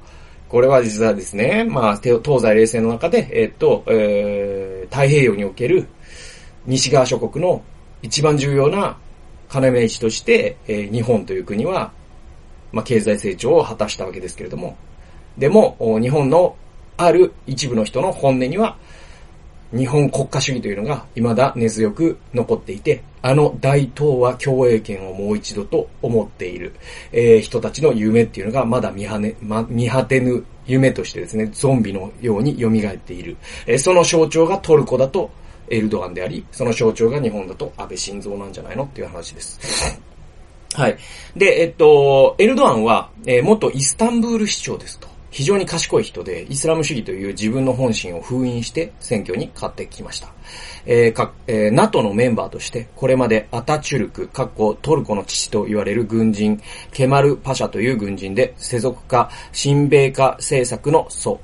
[0.53, 5.87] これは実はですね、まあ、東西冷戦の中で、えっと、えー、太平洋における
[6.67, 7.63] 西側諸国の
[8.03, 8.95] 一番重要な
[9.51, 11.91] 要石として、えー、日本という国は、
[12.71, 14.77] まあ、経済成長を果たしたわけですけれども、
[15.39, 16.55] でも、日本の
[16.97, 18.77] ある一部の人の本音には、
[19.75, 26.73] 日本国家主義というのが未だ根強く残っていて、あの大東亜共栄圏をもう一度と思っている、
[27.11, 33.35] えー、人たちの夢っていうのがまだ見はね、ま、見果てぬ夢としてですね、ゾンビのように蘇っている。
[33.65, 35.31] えー、その象徴がトルコだと
[35.69, 39.59] エルドアンであり、その象徴が日本だと安倍晋三なんじゃないのっていう話です。
[40.73, 40.97] はい。
[41.35, 45.12] で、えっと、エルドアンは、えー、元イスタンブール市長ですと。
[45.33, 50.29] 非常に賢い人で、イスラム主義という自分の本心を封印して選挙に勝ってきました。
[50.85, 61.39] えー、か、えー、NATO のメンバーとして、これまでアタチュルク、かっこトルコの父と言われる軍人、ケマル・パシャという軍人で、世俗化、親米化政策の祖、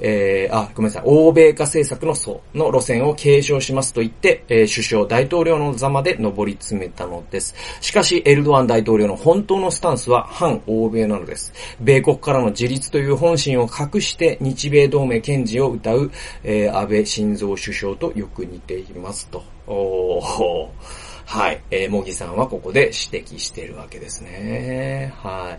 [0.00, 7.54] えー、あ、ごめんなさい、欧米化政策の層の路線を継承しますと言って、えー、首相、大統領の座まで上り詰めたのです。
[7.80, 11.52] しかし、エルドアン大統領の本当のスタンスは反欧米なのです。
[11.80, 16.10] 米国からの自立という本心を隠して日米同盟堅持を謳う、
[16.44, 19.42] えー、安倍晋三首相とよく似ていますと。
[19.66, 21.60] おーはい。
[21.70, 25.12] えー、もぎさんはここで指摘しているわけですね。
[25.18, 25.58] は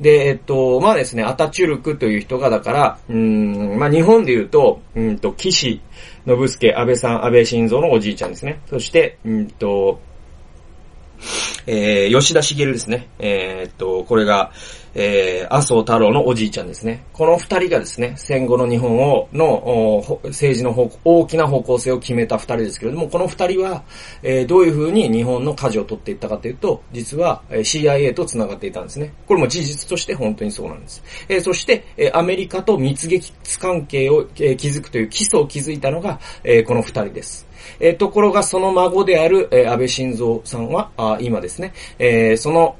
[0.00, 0.02] い。
[0.02, 5.82] で、えっと、まあですね、アタチュルクという人が、だから、うん、まあ日本で言うと、うんと、岸
[6.26, 8.62] 信介、安倍さん、安倍晋三のおじいちゃんですね。
[8.66, 10.00] そして、うんと、
[11.66, 13.08] えー、吉田茂ですね。
[13.18, 14.52] えー、っと、これが、
[14.94, 17.04] えー、麻生太郎のおじいちゃんですね。
[17.12, 23.84] この二人がですね、戦後の日本を、の、政治の方大きな方向性を決めた二人ですけれども、この二人は、
[24.22, 29.12] えー、どういう風に日本の舵を取っていったかというと、実は CIA と繋がっていたんですね。
[29.26, 31.02] これも事実として本当にそうなんです。
[31.28, 37.49] えー、そして、えー、アメリカと蜜月関係を、えー、築くという基礎を築いたのが、えー、この二人です。
[37.78, 42.76] えー、ところがその孫である、えー、安倍晋三さんは、あ今ですね、えー、その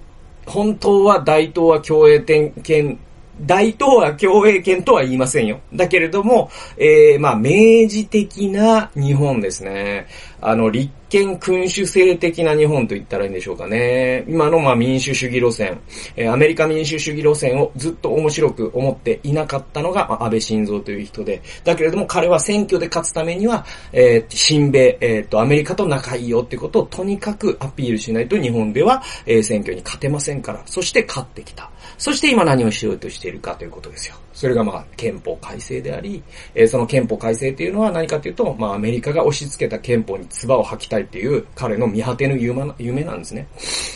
[0.46, 2.98] 本当は大東亜共栄圏、
[3.46, 5.60] 大東亜共栄圏とは言いませんよ。
[5.72, 10.06] だけれども、えー、まあ、明示的な日本ですね。
[10.42, 14.24] あの、立憲君主制的な日本と言ったらいいんでしょうかね。
[14.28, 15.80] 今のまあ民主主義路線、
[16.16, 31.70] えー、アメリカ民主主義路線をずっと面白く思っていなかったのが、まあ、安倍晋三という人で、だけれども彼は選挙で勝つためには、えー、新米、えっ、ー、と、アメリカと仲いいよってことをとにかくアピールしないと日本では、えー、選挙に勝てませんから、そして勝ってきた。
[32.00, 34.16] そして今何をしようとしているかということですよ。
[34.32, 36.22] それがまあ憲法改正であり、
[36.54, 43.46] えー、その憲法改正というのは何かというと、まあアメリカが押し付けた憲法に唾を吐きたいっていう彼の見果ての夢なんですね。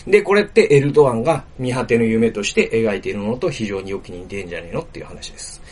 [0.07, 5.63] で、これってエルドアンが見果ての夢として描いているものと非常によく似てるんじゃねえのっていう話です。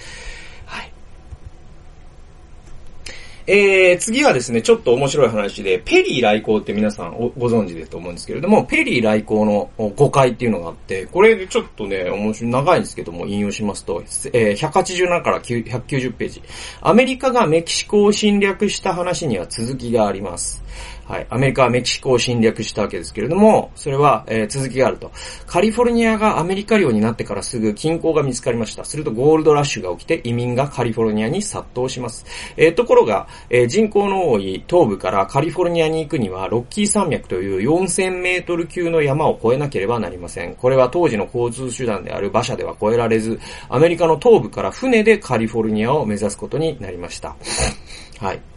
[3.47, 14.03] えー、次はですね、ちょっと面白い話で、ペリー来航って皆さんご存知だと思うんですけれども、ペリー来航の誤解っていうのがあって、これでちょっとね、面白い、長いんですけども、引用しますと、
[14.33, 16.43] えー、187から190ページ。
[16.81, 20.63] アメリカがメキシコを侵略した話には続きがあります。
[21.07, 21.27] はい。
[21.31, 25.11] アメリカはメキシコを侵略したわけですけれども、それは、えー、続きがあると。
[25.47, 28.85] カリフォルニアがアメリカ領になってからすぐ金鉱が見つかりました。
[28.85, 32.25] するとゴールドラッシュが起きて移民がカリフォルニアに殺到します。
[32.57, 40.55] えー、ところが、えー、人口の多い東部からカリフォルニアに行くには、ロッキー山脈という4000メートル級の山を越えなければなりません。
[40.55, 47.37] これは当時の交通手段である馬車では越えられず、アメリカの東部から船でカリフォルニアを目指すことになりました。
[48.21, 48.52] はい。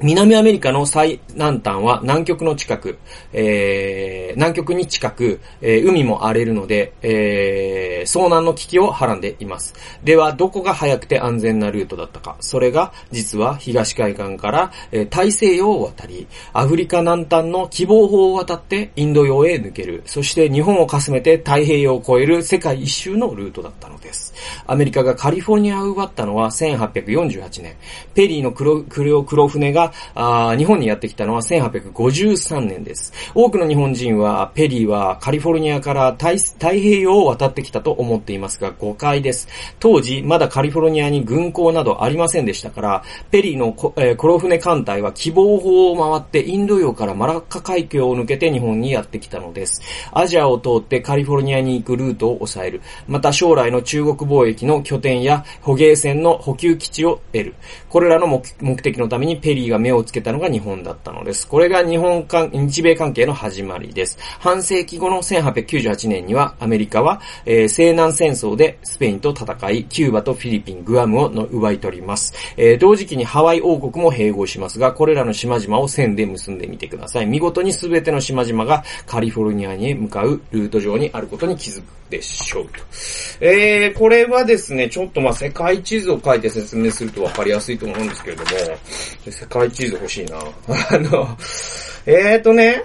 [0.00, 2.98] 南アメリカの最南端は南極の近く、
[3.32, 9.72] えー、南極に近く、えー、海も荒れるので、えー、遭難の危機をはらんでいます。
[10.02, 12.36] では、どこが早くて安全なルートだったか。
[12.40, 20.02] それが、実は東海岸から、えー、大西洋を渡り、アフリカ南端の希望法を渡ってインド洋へ抜ける。
[20.06, 24.34] そして日本をかすめて太平洋を越える世界一周のルートだったのです。
[24.66, 27.76] アメリカがカリフォルニアを奪ったのは1848年。
[28.12, 29.83] ペリーの黒黒黒船が
[30.14, 33.12] あ日本にやってきたのは1853年です。
[33.34, 39.48] 多くの日本人は、ペリーはカリフォルニアから太平洋を渡ってきたと思っていますが、誤解です。
[39.80, 49.82] 当時、まだカリフォルニアに軍港などありませんでしたから、ペリーの、えー、黒船艦隊は希望法を回ってインド洋からマラッカ海峡を抜けて日本にやってきたのです。
[50.12, 52.82] アジアを通ってカリフォルニアに行くルートを抑える。
[53.06, 57.54] また将来の中国貿易の拠点や捕鯨船の補給基地を得る。
[57.88, 61.46] これらの目的のためにペリーがが目をつけたのが日本だったのです。
[61.46, 64.16] これが日本関、日米関係の始まりです。
[64.38, 72.32] 半世紀後の1898年にはアメリカは、えー、西南戦争でスペインと戦い、キューバとフィリピン、グアムをの奪い取ります。
[72.56, 77.26] えー、同時期にハワイ王国も併合しますが、これらの島々を線で結んでみてください。
[77.26, 82.70] 見事に全ての島々がカリフォルニアに向かうルート上にあることに気づくでしょうと。
[83.40, 88.50] えー、これはですね、ちょっとまあ世界地図を書いて説明するとわかりやすいと思うんですけれども、
[89.30, 90.38] 世界地図欲しいな。
[90.38, 91.36] あの、
[92.06, 92.84] えーとね、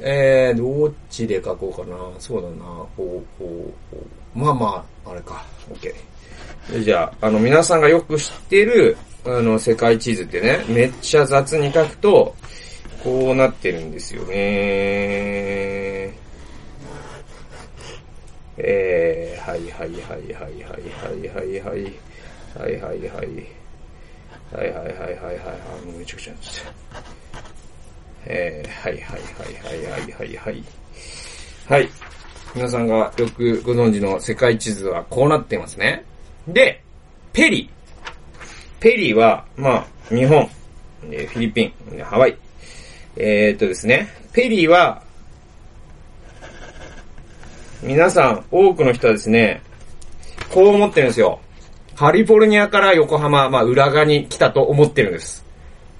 [0.00, 1.96] えー、どっちで書こうかな。
[2.18, 2.64] そうだな。
[2.96, 5.44] こう、こう、まあまあ、あれか。
[5.72, 6.82] OK。
[6.82, 12.34] じゃあ、あの、皆さんがよく知ってる、あの、世界地図ってね、めっちゃ雑に書くと、
[13.02, 14.30] こうなってるんですよね。
[18.62, 22.10] えー、はいはいはいはいはいはいはいはい。
[22.58, 23.60] はいはい
[24.52, 24.72] はい。
[24.72, 25.32] はいはいはいはいは
[25.82, 25.86] い。
[25.86, 27.10] もうめちゃくちゃなっちゃった。
[28.26, 30.64] えー、はいはいはいはいはいはい
[31.68, 31.88] はい。
[32.54, 36.04] 皆さんがよくご存知の世界地図はこうなってますね。
[36.48, 36.82] で、
[37.32, 38.80] ペリー。
[38.80, 40.44] ペリーは、まあ、日本、
[41.00, 42.36] フィリピン、ハワイ。
[43.16, 45.02] えー、っとですね、ペリーは、
[47.82, 49.62] 皆さん、多くの人はですね、
[50.50, 51.40] こう思ってるんですよ。
[52.00, 55.44] カリフォルニアから横浜、まあ、裏側に来たと思ってるんです。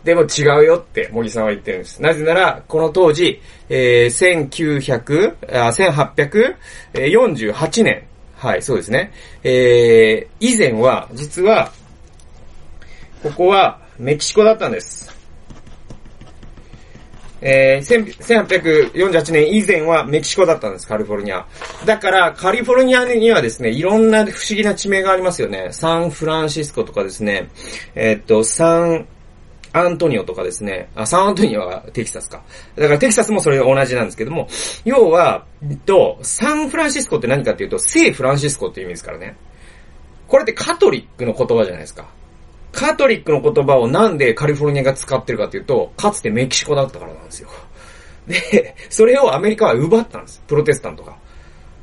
[0.03, 2.01] でも違うよって、森さんは言ってるんです。
[2.01, 5.71] なぜなら、この当時、えー、1900、あ、
[6.95, 8.05] 1848年。
[8.35, 9.13] はい、そうですね。
[9.45, 11.71] えー、以前は、実は、
[13.23, 15.20] ここはメキシコだったんです。
[17.43, 21.47] えー、1848年以前はメキシコだったんです、カリフォルニア。
[21.85, 25.69] だから、カリフォルニアにはですね、いろんな不思議な地名がありますよね。
[25.73, 27.49] サンフランシスコとかですね、
[27.95, 29.07] えー、っと、サン、
[29.73, 32.43] アントニオとかですね、あ、サンアントニオはテキサスか。
[32.77, 34.49] だからテキサスもそれ同じなんですけども、
[34.85, 39.37] 要は、えっと、サンフランシスコって何かっていうと、聖フランシスコっていう意味ですからね。
[40.27, 42.09] これってカトリックの言葉じゃないですか。
[42.73, 47.49] カトリックの言葉をなんでカリフォルニアが使ってるかっていうと、かつてメキシコだったからなんですよ。
[48.27, 50.43] で、それをアメリカは奪ったんです。
[50.47, 51.17] プロテスタントが。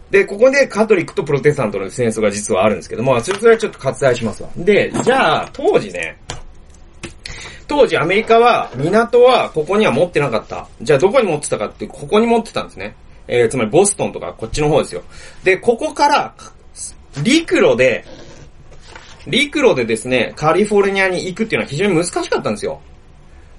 [0.10, 4.50] で、ここでカトリックとプロテスタントの戦争が実はあるんですけども、それはちょっと割愛しますわ。
[4.56, 6.18] で、じゃあ、当時ね、
[7.68, 10.68] 当時アメリカは港はここには持ってなかった。
[10.82, 12.96] じゃあどこに持ってたかってここに持ってたんですね。
[13.28, 15.04] えー、つまりボストンとかこっちの方ですよ。
[15.44, 16.34] で、ここから
[17.22, 18.06] 陸路で
[19.28, 22.82] 陸路でですね、カリフォルニアに行くっていうのは非常に難しかったんですよ。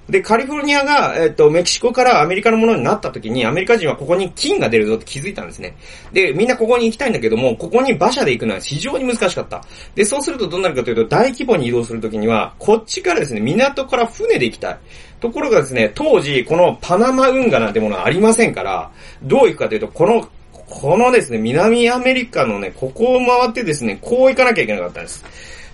[0.09, 5.75] で、カリフォルニアが、えっ、と、メキシコからアメリカのものになった時に、アメリカ人はここに金が出るぞって気づいたんですね。
[6.11, 9.63] で、みんなここに行きたいんだけども、ここに馬車で行くのは非常に難しかった。
[9.93, 14.77] で、そうするとどうなるかというと、大規模に移動するときには、こっちからですね、港から船で行きたい。
[15.19, 18.89] ところがですね、当時、このパナマ運河なんてものはありませんから、
[19.21, 25.23] どう行くかというと、この、このですね、南アメリカのね、ここを回ってですね、こう行かなきゃいけなかったんです。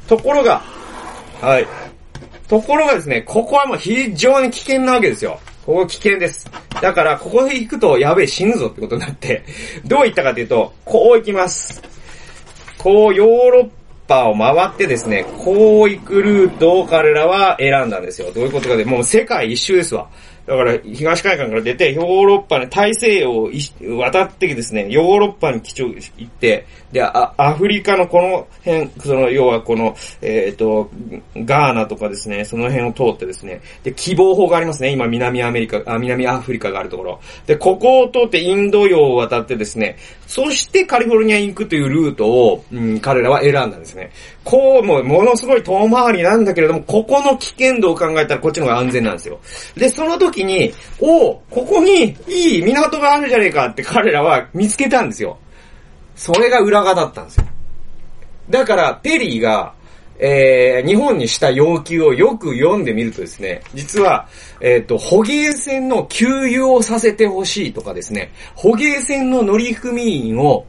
[0.08, 0.62] ところが、
[1.42, 1.68] はい。
[2.48, 5.40] ところがですね、ここはもう非常に危険なわけですよ。
[5.66, 6.50] ここ危険です。
[6.82, 9.44] だから、ここで行くとやべえ死ぬぞってことになって、
[9.84, 11.82] どういったかというと、こう行きます。
[12.78, 13.70] こうヨーロッ
[14.08, 18.32] パを回ってですね、こう行くルートを彼らは選んだんですよ。
[18.32, 20.08] どういうことかで、もう世界一周ですわ。
[20.46, 23.50] だから、東海岸から出て、ヨーロッパに、大西洋を
[23.98, 30.90] 渡ってですね、ヨーロッパに基調行って、で、アフリカのこの辺、その、要はこの、えっ、ー、と、
[31.36, 37.20] ガーナとかですね、その辺を通ってですね、で、希望法がありますね、今南アメリカ、あ南アフリカがあるところ。
[37.48, 44.12] で、ここを通ってインド洋を渡ってですね、そしてカリフォルニアに行くというルートを、うん、彼らは選んだんですね。
[44.46, 49.42] こう、もう、ものすごい遠回りなんだけれども、ここの危険度を考えたらこっちの方が安全なんですよ。
[49.76, 55.38] で、その時に、おここにいい港があるじゃねえかって彼らは見つけたんですよ。
[56.16, 57.46] それが裏側だったんですよ。
[58.50, 59.74] だから、ペリーが、
[60.18, 64.28] えー、日本にした要求をよく読んでみるとですね、実は、
[64.62, 70.66] えっ、ー、と、捕鯨船の給油をさせてほしいとかですね、捕鯨船の乗組員を、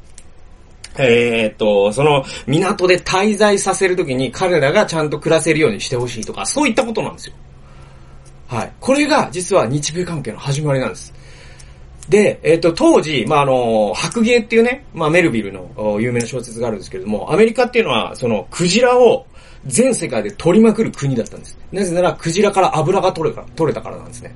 [0.98, 7.34] えっ、ー、と、その港で滞在させるときに彼らがちゃんと暮らせるようにしてほしいとか、そういったことなんですよ。
[8.48, 8.72] はい。
[8.80, 11.12] これが実は日米関係の始まりなんです。
[12.08, 19.26] で、えっ、ー、と、当時、まあ、あの、白芸っていうね、まあ、メルビルの有名な小説があるんですけれども、アメリカっていうのは、その、クジラを
[19.66, 21.58] 全世界で取りまくる国だったんです。
[21.72, 24.34] なぜなら、クジラから油が取れた取れたからなんですね。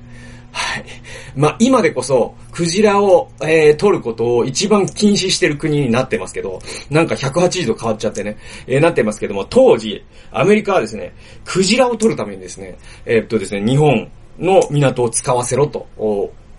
[0.51, 0.85] はい。
[1.33, 6.59] まあ、今でこそ、クジラを、えー、取ることを一番禁止してる国になってますけど、
[6.89, 11.13] なんか180度変わっちゃってね、えー、なってますけども、当時、アメリカはですね、
[11.45, 15.87] クジラを取るためにですね、えー、っとですね、日本の港を使わせろと、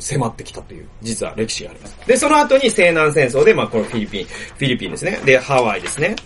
[0.03, 1.97] 迫ってきたという、実は歴史があります。
[2.07, 5.21] で、その後に西南戦争で、まあこのフィリピン、フィリピンですね。
[5.25, 6.17] で、ハワイですね。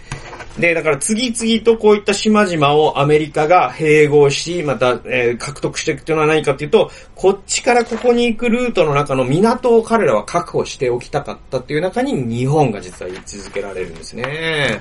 [0.58, 14.80] で、だから次々とこういった島々をアメリカが併合し、また、えー、獲得していくというのは何かっていうと、こっちからここに行くルートの中の港を彼らは確保しておきたかったっていう中に日本が実は位置づけられるんですね。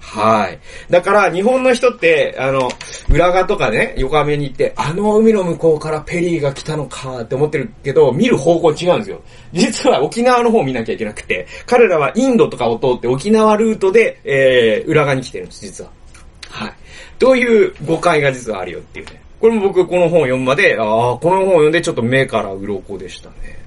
[0.00, 0.58] はい。
[0.90, 2.70] だから、日本の人って、あの、
[3.10, 9.20] 浦賀とかね、横浜に行って、あの海の向こうからペリーが来たのかって思ってるけど、見る方向違うんですよ。
[9.52, 15.90] 実は沖縄の方を見なきゃいけなくて、彼らはインドとかを通って沖縄ルートで、えー、浦賀に来てるんです、実は。
[16.48, 16.72] はい。
[17.18, 19.20] という誤解が実はあるよっていうね。
[19.40, 23.57] これも僕この本を読むまで、ああ、この本を読んでちょっと目から鱗でしたね。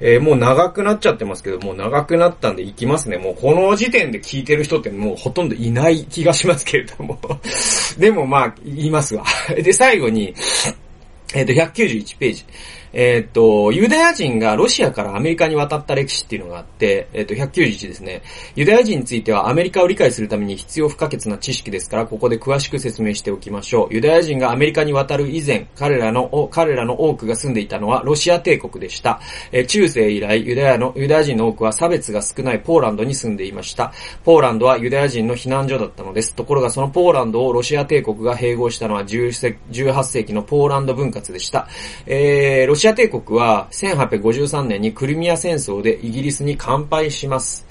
[0.00, 3.18] えー、もう長くなっちゃってますけど、もう長くなったんで行きますね。
[3.18, 7.18] もうこの時点で聞いてる人ってもうほとんどいない気がしますけれども
[7.98, 9.24] でもまあ、言いますわ
[9.62, 10.34] で、最後に、
[11.34, 12.44] えっ、ー、と、191ページ。
[12.92, 18.22] えっ、と、ユダヤ人がロシアからアメリカに渡った歴史っていうのがあって、えっ、と、191ですね。
[18.56, 23.94] ユダヤ人についてはアメリカを理解するために必要不可欠な知識ですから、ここで詳しく説明しておきましょう。
[23.94, 29.20] ユダヤ人がアメリカに渡る以前、彼らの、彼らの多くが住んでいたのはロシア帝国でした。
[29.52, 33.92] え中世以来、ユダヤの、ユダヤ人の多くは差別が少ないポーランドに住んでいました。
[34.24, 36.34] ポーランドはユダヤ人の避難所だったのです。
[36.34, 41.68] ところがそのポーランドをロシア帝国が併合したのは18世紀のポーランド分割でした。
[42.06, 47.66] えー、ロシア帝国は1853年にクリミア戦争でイギリスに完敗します。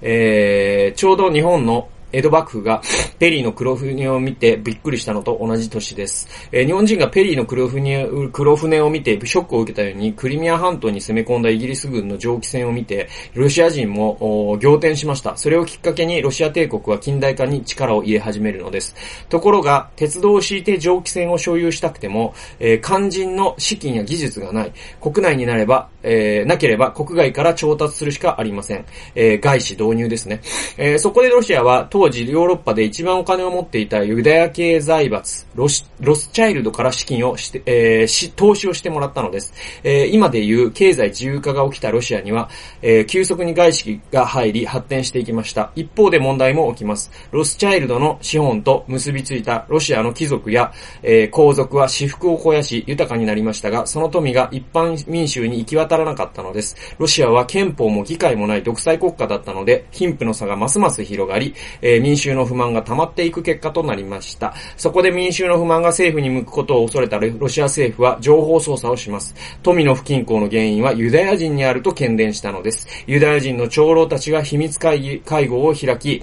[0.00, 2.82] えー、ちょうど日本の江戸幕府が
[3.18, 6.28] ペリーの黒船を見てびっくりしたのと同じ年です。
[6.52, 15.36] え、日本人がペリーの黒船黒船を見てショックを受けたように、クリミア半島に攻め込んだイギリス軍の蒸気船を見て、ロシア人も仰天しました。
[15.36, 18.94] それをきっかけにロシア帝国は近代化に力を入れ始めるのです。
[19.28, 24.72] ところが、鉄道を敷いて蒸気船を所有したくても、えー、肝心の資金や技術がない。
[25.00, 28.84] 国内になれば、えー、なければ国外から調達するしかありません。
[29.14, 30.40] えー、外資導入ですね。
[30.76, 39.54] え、そこでロシアは当当時ヨーロッパで一番お金を持っていたユダヤ系財閥、ロスロスチャイルドから資金をして、えー、し、投資をしてもらったのです。
[39.84, 42.50] えー、今でいう経済自由化が起きたロシアには、
[42.82, 45.70] えー、急速に外資が入り発展していきました。
[45.76, 47.12] 一方で問題も起きます。
[47.30, 50.72] ロスチャイルドの資本と結びついたロシアの貴族や、
[51.04, 56.74] えー、皇族は私服を肥やし豊かになりましたが、その富が一般民衆に行き渡らなかったのです。
[56.98, 64.54] ロシアは憲法も議会もない独裁国家だったので、貧富の差がますます広がり、ええー、民衆の不満が溜まっていく結果となりました。
[64.76, 69.34] そこで民衆の不満が政府に向くことを恐れたロシア政府は情報操作をします。
[69.62, 72.86] 富の不均衡の原因はユダヤ人にあると懸伝したのです。
[73.06, 76.22] ユダヤ人の長老たちが秘密会議、会合を開き、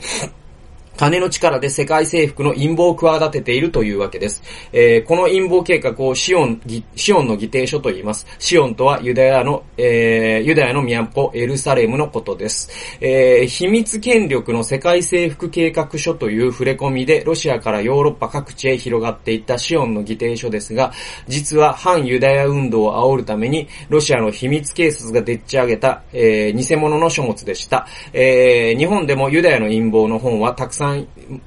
[1.00, 4.44] 金の力で世界征服の陰謀を企てているというわけです。
[4.74, 6.60] えー、この陰謀計画をシオン、
[6.94, 8.28] シオンの議定書と言います。
[8.38, 12.70] シオンとはユダヤの、えー、ユダヤの都エルサレムのことです。
[13.00, 20.92] えー、秘密権力の世界征服計画書という触れ込みでロシアからヨーロッパ各地へ広がっていったシオンの議定書ですが、
[21.30, 27.88] 実は反ユダヤ運動を煽るためにロシアの秘密警察がでっち上げた、えー、偽物の書物でした。
[28.12, 30.89] えー、日本でもユダヤの陰謀の本はたくさん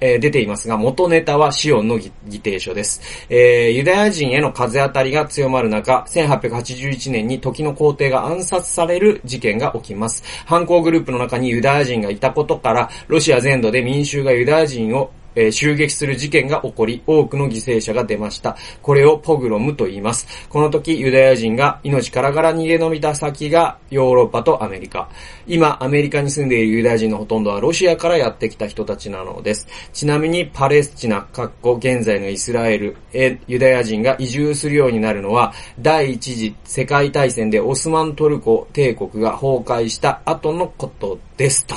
[0.00, 3.00] えー、出ていますが、元ネタはシオンの議定書です。
[3.28, 10.22] えー、ユダヤ人への風当たりが強まる中、1881年に時の皇帝が暗殺される事件が起きます。
[10.46, 18.56] 犯行グループの中にユダヤ人がいたことから、ロシア全土で民衆がユダヤ人をえー、襲撃する事件が起こり、多くの犠牲者が出ました。
[18.82, 20.26] これをポグロムと言います。
[20.48, 25.08] この時、ユダヤ人が命からがら逃げ延びた先がヨーロッパとアメリカ。
[25.46, 29.66] 今、アメリカに住んでいるユダヤ人のほとんどはロシアからやってきた人たちなのです。
[29.92, 41.74] ちなみに、パレスチナ、かっこ現在のイスラエルへユダヤ人が移住するようになるのは、第一次世界大戦でオスマントルコ帝国が崩壊した後のことですと。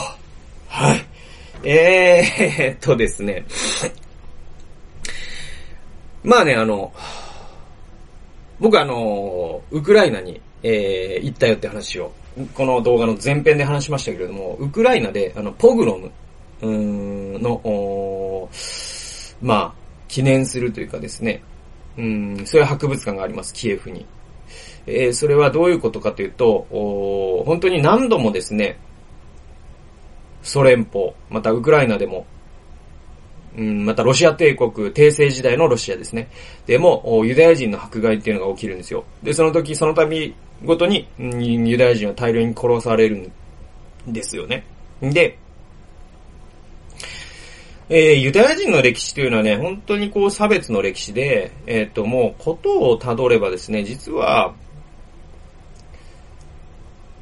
[0.67, 1.14] はい。
[1.65, 3.45] えーっとですね。
[6.23, 6.93] まあね、あの、
[8.59, 12.11] 僕あの、ウクライナに、えー、行ったよって話を、
[12.53, 16.11] この動画の前編で話しましたけれども、ウクライナで、あの、ポグロム、
[16.61, 18.49] の、
[19.41, 19.73] まあ、
[20.07, 21.43] 記念するというかですね、
[21.97, 24.05] うん、そういう博物館があります、キエフに。
[24.87, 26.67] えー、それはどういうことかというと、
[27.45, 28.77] 本当に何度もですね、
[30.45, 32.25] ソ連邦、またウクライナでも、
[33.57, 36.29] うん、またロシア帝国、帝政時代のロシアですね。
[36.67, 39.05] でも、ユダヤ人の迫害っていうのが起きるんですよ。
[39.23, 43.31] で、その時、その度ごとに、ユダヤ人は大量に殺される
[44.07, 44.65] んですよね。
[45.01, 45.37] で、
[47.89, 54.53] えー、ユダヤ人の歴史というのはね、本当にこう差別の歴史で、えっ、ー、と、もうことを辿ればですね、実は、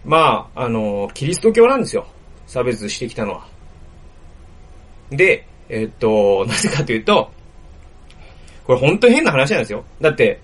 [0.05, 2.07] まあ、あの、キリスト教なんですよ。
[2.53, 3.47] 差別してきたのは。
[5.09, 7.31] で、えっと、 なぜかというと、
[8.63, 9.83] これ本当に変な話なんですよ。
[9.99, 10.39] だって、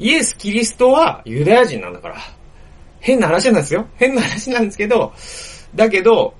[0.00, 2.16] イエス・キリストはユダヤ人なんだから。
[2.98, 3.86] 変な話なんですよ。
[3.96, 5.12] 変な話なんですけど、
[5.76, 6.34] だけど、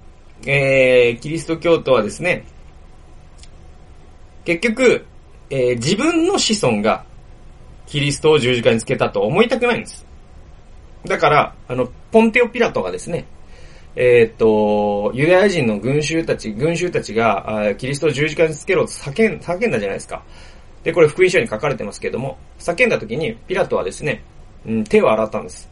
[0.45, 2.45] えー、キリスト教徒はですね、
[4.45, 5.07] 結局、
[5.51, 7.05] えー、自分の子孫が
[7.87, 10.05] キリストを十字架につけたと思いたくないんです。
[11.05, 13.27] だから、あの、ポンテオ・ピラトがですね、
[14.01, 20.23] えっ、と、ユダヤ人の群衆たち、群衆たちが、キリストを十字架につけろと叫ん、叫んだじゃないですか。
[20.85, 24.23] で、これ福音書に書かれてますけども、叫んだ時に、ピラトはですね、
[24.65, 25.69] うん、手を洗ったんです。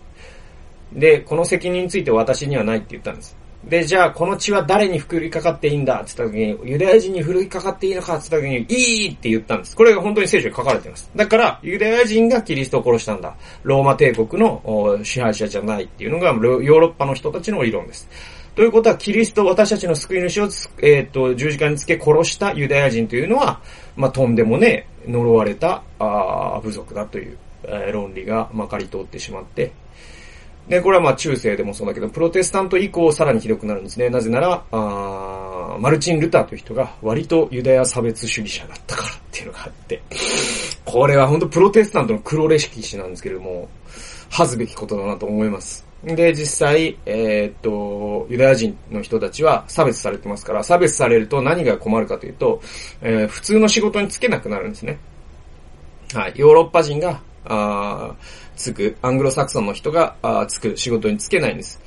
[0.93, 3.37] で、この責任について私にはないって言ったんです。
[3.67, 9.75] で、じゃあ、この血は誰に降りかかっていいんだって言った時に、ユダヤ人に降りかかっていいのかって言った時に、いいって言ったんです。
[9.75, 11.11] これが本当に聖書に書かれています。
[11.17, 13.35] だから、ユダヤ人がキリストを殺したんだ。
[13.65, 18.09] ローマ帝国の支配者じゃないっていうのが、ヨーロッパの人たちの理論です。
[18.55, 20.49] ということは、キリスト、私たちの救い主を、
[20.81, 23.61] えっ、ー、と、十字架につけ殺したユダヤ人というのは、
[23.97, 29.73] まあ、とんでもね、呪われた、あ部族だという、えー、論理がまかり通ってしまって、
[30.69, 34.11] で、これはまあ中世でもそうだけど、プロテスタント以降さらにひどくなるんですね。
[34.11, 40.03] なぜなら、あマルチン・ルターという人が割とユダヤ差別主義者だったからっていうのがあって、
[40.85, 43.69] これは本当プロテスタントの黒歴史なんですけれども、
[44.31, 45.87] 恥ずべきことだなと思います。
[46.05, 52.61] で、実際、えー、っと、ユダヤ人の人たちは差別されてますから、差別されると何が困るかというと、
[53.03, 54.99] えー、普通の仕事に就けなくなるんですね。
[56.15, 56.35] はい。
[56.37, 58.15] ヨーロッパ人が、あ
[58.57, 61.81] つく、アングロサクソンの人が、あつく仕事に就けないんです。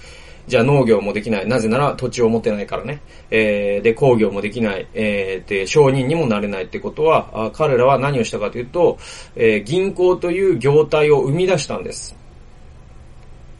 [0.47, 1.47] じゃあ農業もできない。
[1.47, 3.01] なぜなら土地を持ってないからね。
[3.30, 4.88] えー、で、工業もできない。
[4.95, 8.97] えー、で、商人にもなれないってことは、あ彼らは何をしたかというと、
[9.36, 12.15] えー、銀行という業態を生み出したんです。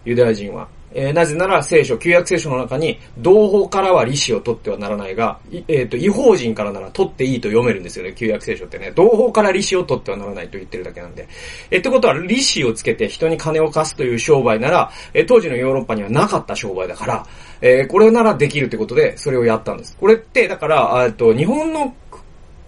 [0.06, 0.68] ユダヤ人は。
[0.94, 8.92] えー、なぜなら聖書、旧約聖書の中に、同胞からは利子を取ってはならないが、えっ、ー、と、違法人からなら取っていいと読めるんですよね、旧約聖書ってね。
[8.96, 11.28] 同胞から利子を取ってはならないと言ってるだけなんで。
[11.72, 17.26] えー、ってことは、利子をつけて人に金を貸すという商売なら、えー、当時のヨーロッパにはなかった商売だから、
[17.62, 19.96] えー、これならできるってことで、それをやったんです。
[20.00, 21.94] これって、だから、えっと、日本の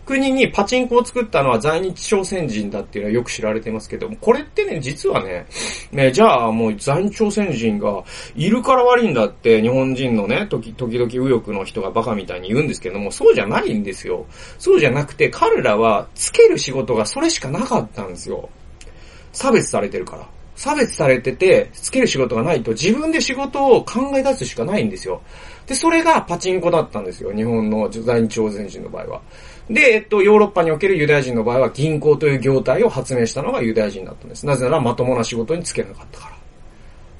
[0.05, 5.45] 国にパチンコを作ったのは在日朝鮮人だっていうのはよく知られてますけども、これってね、実はね、
[5.91, 8.03] ね、じゃあもう在日朝鮮人が
[8.35, 14.25] いるから悪いんだって日本人のね、時、時々右翼の人がバカみたいに言うんですけども、そうじゃないんですよ。
[14.57, 18.49] そうじゃなくて彼らはつける仕事がそれしかなかったんですよ。
[19.33, 20.27] 差別されてるから。
[20.55, 25.21] 差別されてて、つける仕事がないと自分で仕事を考え出すしかないんですよ。
[25.65, 27.31] で、それがパチンコだったんですよ。
[27.33, 29.21] 日本の在日朝鮮人の場合は。
[29.69, 34.45] で、えっと、ヨーロッパにおけるユダヤ人の場合は銀行という業態を発明したのがユダヤ人だったんです。
[34.45, 36.40] なぜならまともな仕事に就けなかったから。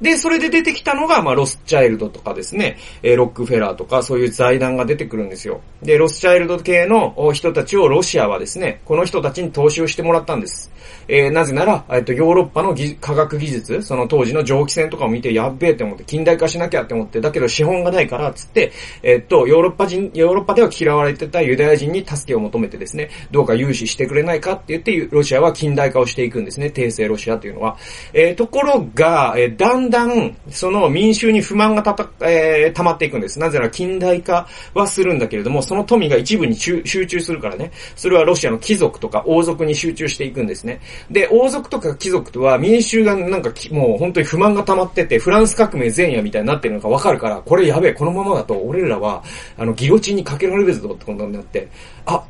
[0.01, 5.61] で、それで出てきたのが、まあ、ロスチャイルドとかですね、えー、ロックフェラーとか、そういう財団が出てくるんですよ。
[5.83, 10.71] で、ロスチャイルド系の人たちをロシアはですね、この人たちに投資をしてもらったんです。
[11.07, 18.71] えー、なぜなら、えっと、ヨーロッパの科学技術、その当時の蒸気船とかを見て、やっべえって思って、近代化しなきゃって思って、だけど資本がないから、つって、
[19.03, 27.77] えっと、ヨーロッパ人、ヨーロッパでは嫌われてたユダヤ人に助けを求めてですね、どうか融資してくれないかって言って、ロシアは近代化をしていくんですね、帝政ロシアというのは。
[28.13, 33.37] えー、ところが、えー、だんだん、その民衆に不満がたた、えー、溜まっていくんです。
[33.37, 37.71] なぜなら近代化はするんだけれども、その富が一部に集中するからね。
[37.95, 40.81] それはロシアの貴族とか王族に集中していくんですね。
[41.11, 49.23] で、王族とか貴族とは民衆がなんかもう本当に不満が溜まってて、フランス革命前夜みたいになってるのかわかるから、これやべえ、このままだと俺らは、
[49.57, 51.67] あの、ギロチンにかけられるぞってことになって、
[52.05, 52.23] あ、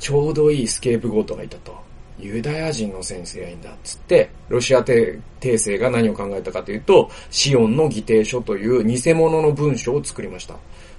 [0.00, 1.83] ちょうどいいスケープゴートがいたと。
[2.18, 10.56] ユダヤ人の先生がいいんだっつって、ロシア帝政が何を考えたかというと、シオンの議定書という偽物の文書を作りました。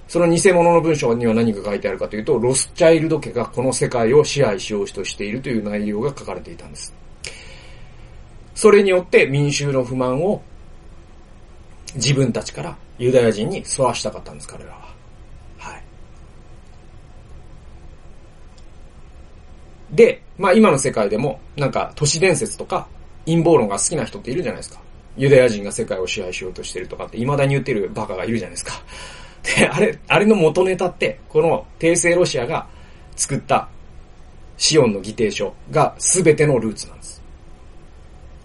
[0.08, 6.94] その偽物の文章には何が書いてあるかというと、ロスチャイルド家がこの世界を支配しようとしているという内容が書かれていたんです。
[8.54, 10.42] それによって民衆の不満を
[11.94, 14.94] 自分たちからユダヤ人に沿わしたかったんです、彼らは。
[15.58, 15.82] はい。
[19.90, 22.86] で、まあ今の世界でも、なんか都市伝説とか
[23.24, 24.80] 陰謀論が好きな人っているじゃないですか。
[25.16, 28.72] ユダヤ人が世界を支配しようとしてるとかって未だに言ってるバカがいるじゃないですか。
[29.58, 32.66] で、あれ、あれの元ネタって、この帝政ロシアが
[33.14, 33.68] 作った
[34.56, 37.22] シオンの議定書が全てのルーツなんです。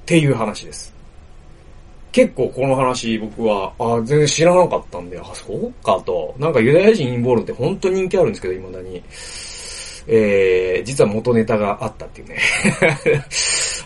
[0.04, 0.94] っていう話です。
[2.12, 6.36] 結構この話僕は、あ全然知らなかったんで、あ、そうかと。
[6.38, 9.02] なんかユダヤ人陰謀論って本当に人気あるんですけど、未だに。
[10.14, 12.38] えー、実は元ネタがあったっていうね。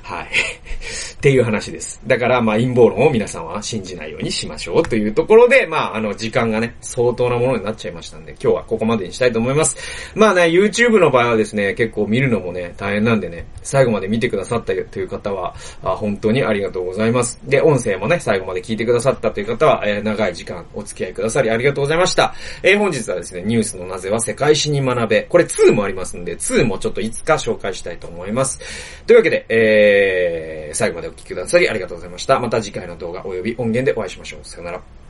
[0.05, 0.27] はい。
[1.17, 1.99] っていう話です。
[2.05, 9.75] だから、まあ陰謀論を皆さんは信じないようにしましょうというところで、まああの時間がね、相当なものになっちゃいましたんで、今日はここまでにしたいと思います。
[10.13, 17.39] まあね、YouTube の場合はですね、結構見るのもね、大変なんでね、最後まで見てくださったという方は、あ本当にありがとうございます。
[17.43, 22.35] で、音声もね、最後まで聞いてくださったという方は、えー、長い時間お付き合いくださりありがとうございました。
[22.61, 25.23] えー、本日はですね、ニュースのなぜは世界史に学べ。
[25.23, 28.59] これ2もありますんで、2もちょっといつか紹介したいと思います。
[29.07, 29.94] というわけで、えー、
[30.73, 32.39] 最後までお聴きくださりありがとうございました。
[32.39, 34.45] また次回の動画及び音源でお会いしましょう。
[34.45, 35.04] さよなら。